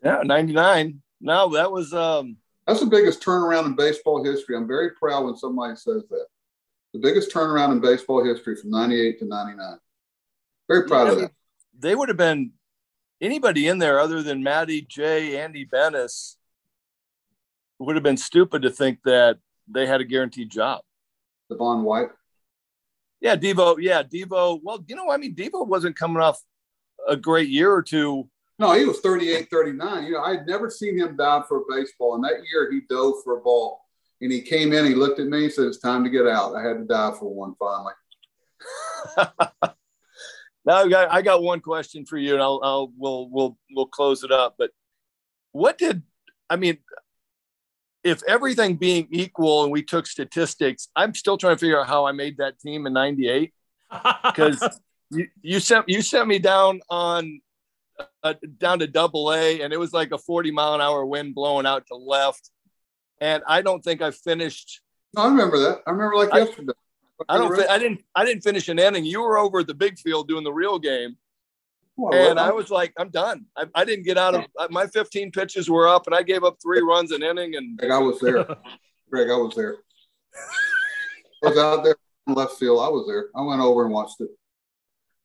[0.04, 1.02] Yeah, 99.
[1.20, 1.92] No, that was.
[1.92, 4.56] um That's the biggest turnaround in baseball history.
[4.56, 6.26] I'm very proud when somebody says that.
[6.92, 9.78] The biggest turnaround in baseball history from 98 to 99.
[10.68, 11.32] Very proud yeah, of that.
[11.76, 12.52] They would have been
[13.20, 16.36] anybody in there other than Matty J, Andy Benes
[17.80, 20.82] would have been stupid to think that they had a guaranteed job.
[21.50, 22.10] Devon White.
[23.20, 23.76] Yeah, Devo.
[23.78, 24.60] Yeah, Devo.
[24.62, 26.40] Well, you know, I mean, Devo wasn't coming off
[27.08, 28.28] a great year or two.
[28.58, 30.04] No, he was 38, 39.
[30.04, 32.14] You know, I had never seen him dive for a baseball.
[32.14, 33.80] And that year he dove for a ball.
[34.20, 36.54] And he came in, he looked at me, and said, It's time to get out.
[36.54, 37.92] I had to dive for one finally.
[40.66, 43.86] Now I got I got one question for you, and I'll, I'll we'll we'll we'll
[43.86, 44.56] close it up.
[44.58, 44.72] But
[45.52, 46.02] what did
[46.50, 46.78] I mean?
[48.06, 52.06] If everything being equal, and we took statistics, I'm still trying to figure out how
[52.06, 53.52] I made that team in '98
[54.24, 54.62] because
[55.10, 57.40] you, you sent you sent me down on
[58.22, 61.34] uh, down to double A, and it was like a 40 mile an hour wind
[61.34, 62.50] blowing out to left,
[63.20, 64.82] and I don't think I finished.
[65.16, 65.82] I remember that.
[65.86, 66.72] I remember like I, yesterday.
[67.28, 67.70] I don't.
[67.70, 68.04] I didn't.
[68.14, 69.04] I didn't finish an inning.
[69.04, 71.16] You were over at the big field doing the real game,
[71.96, 73.46] well, and well, I was like, I'm done.
[73.56, 76.58] I, I, didn't get out of my 15 pitches were up, and I gave up
[76.62, 77.56] three runs an inning.
[77.56, 78.44] And Gregg, I was there.
[79.10, 79.76] Gregg, I was there.
[81.44, 82.80] I was out there left field.
[82.80, 83.26] I was there.
[83.34, 84.28] I went over and watched it.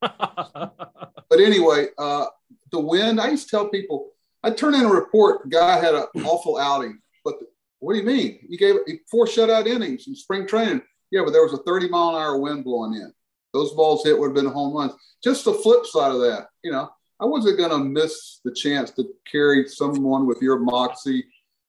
[0.00, 2.26] but anyway, uh,
[2.70, 3.20] the wind.
[3.20, 4.10] I used to tell people.
[4.42, 5.48] I turn in a report.
[5.50, 7.00] Guy had an awful outing.
[7.24, 7.46] But the,
[7.80, 8.38] what do you mean?
[8.48, 8.76] He gave
[9.10, 10.82] four shutout innings in spring training.
[11.10, 13.12] Yeah, but there was a 30 mile an hour wind blowing in.
[13.52, 14.92] Those balls hit would have been home runs.
[15.22, 16.90] Just the flip side of that, you know,
[17.20, 21.24] I wasn't going to miss the chance to carry someone with your moxie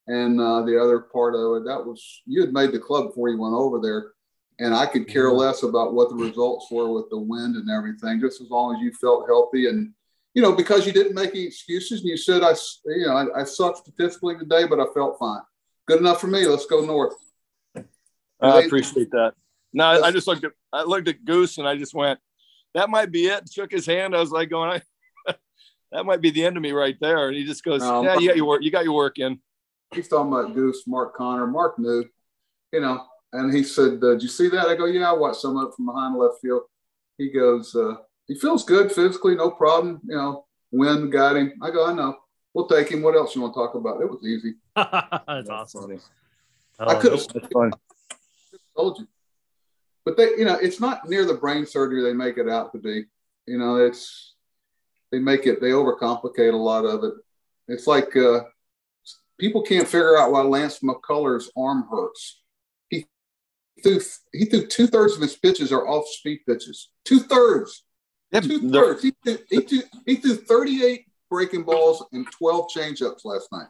[0.07, 1.65] and uh, the other part of it.
[1.65, 4.13] That was you had made the club before you went over there,
[4.59, 8.19] and I could care less about what the results were with the wind and everything,
[8.19, 9.93] just as long as you felt healthy and
[10.33, 12.55] you know because you didn't make any excuses and you said I
[12.85, 15.41] you know I, I sucked statistically today, but I felt fine.
[15.87, 16.47] Good enough for me.
[16.47, 17.13] Let's go north.
[18.41, 19.33] I appreciate that.
[19.73, 22.19] No, I just looked at I looked at Goose and I just went,
[22.73, 23.49] that might be it.
[23.51, 24.15] Shook his hand.
[24.15, 24.81] I was like going,
[25.91, 27.27] that might be the end of me right there.
[27.27, 28.63] And he just goes, um, yeah, you got your work.
[28.63, 29.39] You got your work in.
[29.93, 31.47] He's talking about Goose, Mark Connor.
[31.47, 32.05] Mark knew,
[32.71, 34.67] you know, and he said, uh, did you see that?
[34.67, 36.63] I go, yeah, I watched some of it from behind left field.
[37.17, 37.95] He goes, uh,
[38.27, 40.01] he feels good physically, no problem.
[40.07, 41.53] You know, wind got him.
[41.61, 42.17] I go, I know.
[42.55, 43.01] We'll take him.
[43.01, 44.01] What else you want to talk about?
[44.01, 44.55] It was easy.
[44.75, 45.99] That's awesome.
[46.79, 47.27] I could have
[48.75, 49.07] told you
[50.05, 52.79] but they, you know, it's not near the brain surgery they make it out to
[52.79, 53.05] be.
[53.45, 54.35] You know, it's
[55.11, 57.13] they make it they overcomplicate a lot of it.
[57.67, 58.41] It's like uh,
[59.39, 62.41] people can't figure out why Lance McCullers' arm hurts.
[62.89, 63.05] He
[63.81, 63.99] threw
[64.31, 66.89] he threw two thirds of his pitches are off speed pitches.
[67.05, 67.83] Two thirds.
[68.33, 69.03] two thirds.
[69.03, 73.67] He threw, he, threw, he threw 38 breaking balls and 12 changeups last night.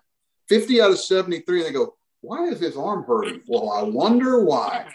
[0.50, 1.60] 50 out of 73.
[1.60, 3.42] And they go, why is his arm hurting?
[3.48, 4.88] Well, I wonder why.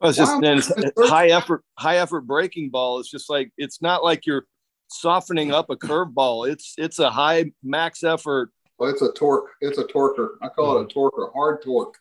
[0.00, 0.40] Well, it's just wow.
[0.42, 3.00] it's high effort, high effort breaking ball.
[3.00, 4.46] It's just like it's not like you're
[4.88, 6.50] softening up a curveball.
[6.50, 8.50] It's it's a high max effort.
[8.78, 9.50] Well, it's a torque.
[9.60, 10.30] It's a torquer.
[10.42, 11.96] I call it a torquer, hard torque.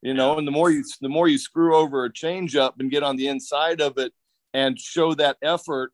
[0.00, 3.02] You know, and the more you the more you screw over a changeup and get
[3.02, 4.12] on the inside of it
[4.54, 5.92] and show that effort,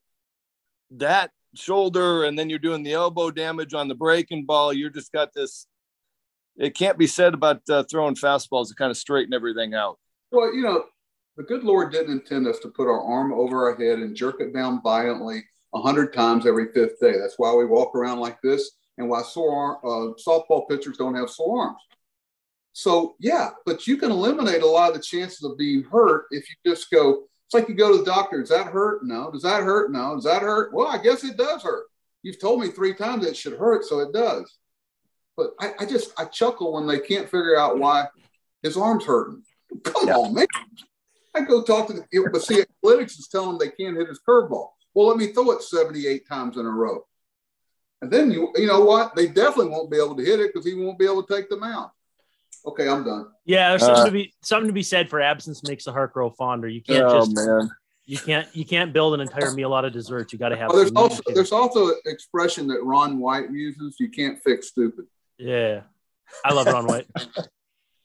[0.92, 4.72] that shoulder, and then you're doing the elbow damage on the breaking ball.
[4.72, 5.66] You're just got this.
[6.56, 9.98] It can't be said about uh, throwing fastballs to kind of straighten everything out.
[10.30, 10.84] Well, you know,
[11.36, 14.40] the good Lord didn't intend us to put our arm over our head and jerk
[14.40, 15.42] it down violently
[15.74, 17.12] a hundred times every fifth day.
[17.18, 21.30] That's why we walk around like this, and why sore uh, softball pitchers don't have
[21.30, 21.78] sore arms.
[22.72, 26.44] So yeah, but you can eliminate a lot of the chances of being hurt if
[26.48, 27.24] you just go.
[27.46, 28.40] It's like you go to the doctor.
[28.40, 29.04] Does that hurt?
[29.04, 29.30] No.
[29.30, 29.90] Does that hurt?
[29.90, 30.14] No.
[30.14, 30.72] Does that hurt?
[30.74, 31.86] Well, I guess it does hurt.
[32.22, 34.58] You've told me three times it should hurt, so it does.
[35.36, 38.06] But I, I just I chuckle when they can't figure out why
[38.62, 39.42] his arm's hurting.
[39.84, 40.16] Come yeah.
[40.16, 40.46] on, man.
[41.34, 44.20] I go talk to the, but see, analytics is telling them they can't hit his
[44.26, 44.70] curveball.
[44.94, 47.04] Well, let me throw it 78 times in a row.
[48.00, 49.14] And then you, you know what?
[49.14, 51.48] They definitely won't be able to hit it because he won't be able to take
[51.48, 51.92] them out.
[52.66, 53.28] Okay, I'm done.
[53.44, 56.12] Yeah, there's something uh, to be something to be said for absence makes the heart
[56.12, 56.68] grow fonder.
[56.68, 57.70] You can't oh, just man.
[58.04, 60.32] you can't you can't build an entire meal out of desserts.
[60.32, 60.68] You got to have.
[60.68, 63.96] Well, there's also there's also an expression that Ron White uses.
[63.98, 65.06] You can't fix stupid.
[65.38, 65.82] Yeah,
[66.44, 67.06] I love Ron White.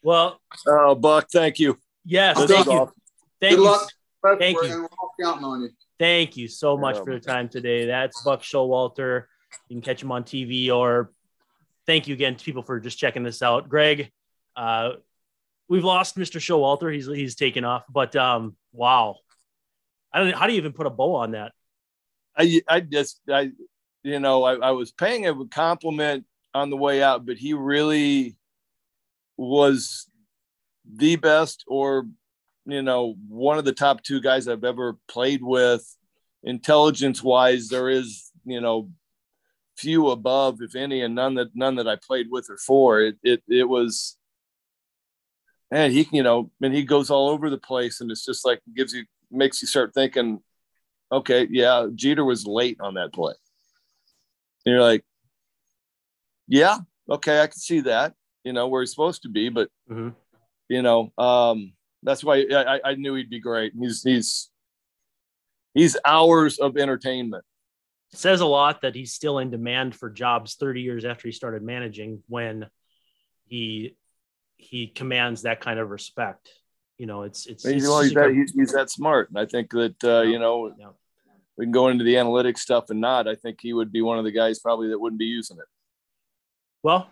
[0.04, 0.38] Well,
[0.68, 1.78] oh, Buck, thank you.
[2.04, 2.72] Yes, this thank you.
[2.72, 2.94] Awesome.
[3.40, 3.70] Thank Good you.
[3.70, 3.88] Luck.
[4.38, 4.88] Thank We're you.
[5.18, 5.70] counting on you.
[5.98, 7.86] Thank you so much yeah, for the time today.
[7.86, 9.24] That's Buck Showalter.
[9.68, 11.10] You can catch him on TV or
[11.86, 13.70] thank you again to people for just checking this out.
[13.70, 14.10] Gregg,
[14.56, 14.90] uh,
[15.68, 16.38] we've lost Mr.
[16.38, 16.92] Showalter.
[16.92, 19.16] He's he's taken off, but um, wow.
[20.12, 21.52] I don't know how do you even put a bow on that?
[22.36, 23.52] I I just I
[24.02, 28.36] you know I, I was paying a compliment on the way out, but he really
[29.36, 30.08] was
[30.90, 32.06] the best or
[32.66, 35.84] you know one of the top two guys I've ever played with.
[36.42, 38.90] Intelligence wise there is you know
[39.76, 43.00] few above if any and none that none that I played with or for.
[43.00, 44.16] It it, it was
[45.70, 48.60] and he you know and he goes all over the place and it's just like
[48.76, 50.40] gives you makes you start thinking
[51.10, 53.34] okay yeah Jeter was late on that play.
[54.66, 55.04] And you're like
[56.46, 56.78] yeah
[57.10, 58.14] okay I can see that
[58.44, 59.48] you know, where he's supposed to be.
[59.48, 60.10] But mm-hmm.
[60.68, 61.72] you know, um,
[62.02, 63.72] that's why I, I knew he'd be great.
[63.78, 64.50] He's he's
[65.72, 67.44] he's hours of entertainment.
[68.12, 71.32] It says a lot that he's still in demand for jobs 30 years after he
[71.32, 72.66] started managing when
[73.46, 73.96] he
[74.56, 76.48] he commands that kind of respect.
[76.98, 80.04] You know, it's it's, he's, he's, that, he's, he's, that smart, and I think that
[80.04, 80.90] uh, you know yeah.
[81.58, 83.26] we can go into the analytics stuff and not.
[83.26, 85.64] I think he would be one of the guys probably that wouldn't be using it.
[86.84, 87.08] Well,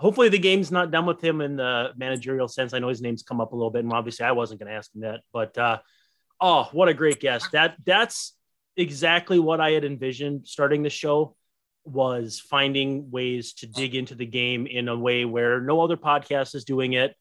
[0.00, 2.72] hopefully the game's not done with him in the managerial sense.
[2.72, 4.76] I know his name's come up a little bit, and obviously I wasn't going to
[4.76, 5.20] ask him that.
[5.30, 5.78] But uh,
[6.40, 7.52] oh, what a great guest!
[7.52, 8.34] That that's
[8.76, 11.36] exactly what I had envisioned starting the show
[11.84, 16.54] was finding ways to dig into the game in a way where no other podcast
[16.54, 17.14] is doing it.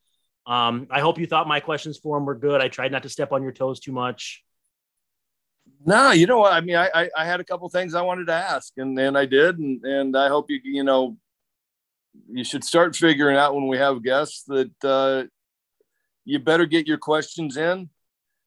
[0.45, 2.61] Um, I hope you thought my questions for him were good.
[2.61, 4.43] I tried not to step on your toes too much.
[5.86, 6.53] No, you know what?
[6.53, 9.17] I mean, I, I, I had a couple things I wanted to ask, and and
[9.17, 11.17] I did, and and I hope you you know
[12.28, 15.24] you should start figuring out when we have guests that uh,
[16.26, 17.89] you better get your questions in.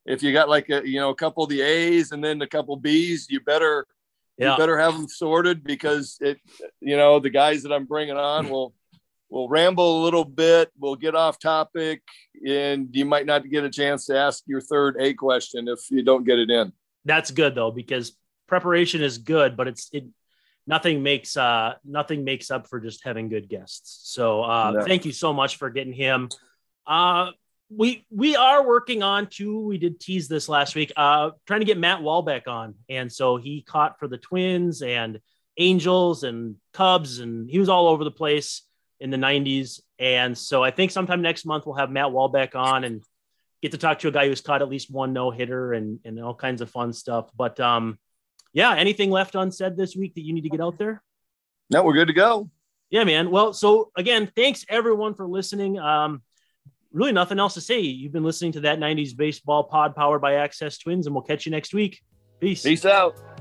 [0.04, 2.46] If you got like a you know a couple of the A's and then a
[2.46, 3.86] couple B's, you better
[4.36, 4.52] yeah.
[4.52, 6.40] you better have them sorted because it
[6.80, 8.74] you know the guys that I'm bringing on will
[9.32, 12.02] will ramble a little bit, we'll get off topic,
[12.46, 16.02] and you might not get a chance to ask your third A question if you
[16.02, 16.72] don't get it in.
[17.04, 18.16] That's good though because
[18.46, 20.04] preparation is good, but it's it
[20.66, 24.00] nothing makes uh nothing makes up for just having good guests.
[24.12, 24.84] So uh no.
[24.84, 26.28] thank you so much for getting him.
[26.86, 27.30] Uh
[27.76, 29.60] we we are working on too.
[29.60, 30.92] We did tease this last week.
[30.96, 35.20] Uh, trying to get Matt Walbeck on, and so he caught for the Twins and
[35.58, 38.62] Angels and Cubs, and he was all over the place
[39.00, 39.80] in the '90s.
[39.98, 43.02] And so I think sometime next month we'll have Matt Walbeck on and
[43.62, 46.20] get to talk to a guy who's caught at least one no hitter and and
[46.20, 47.30] all kinds of fun stuff.
[47.36, 47.98] But um,
[48.52, 51.02] yeah, anything left unsaid this week that you need to get out there?
[51.70, 52.50] No, we're good to go.
[52.90, 53.30] Yeah, man.
[53.30, 55.78] Well, so again, thanks everyone for listening.
[55.78, 56.22] Um,
[56.92, 57.80] really nothing else to say.
[57.80, 61.46] You've been listening to that 90s baseball pod powered by Access Twins, and we'll catch
[61.46, 62.02] you next week.
[62.40, 62.62] Peace.
[62.62, 63.31] Peace out.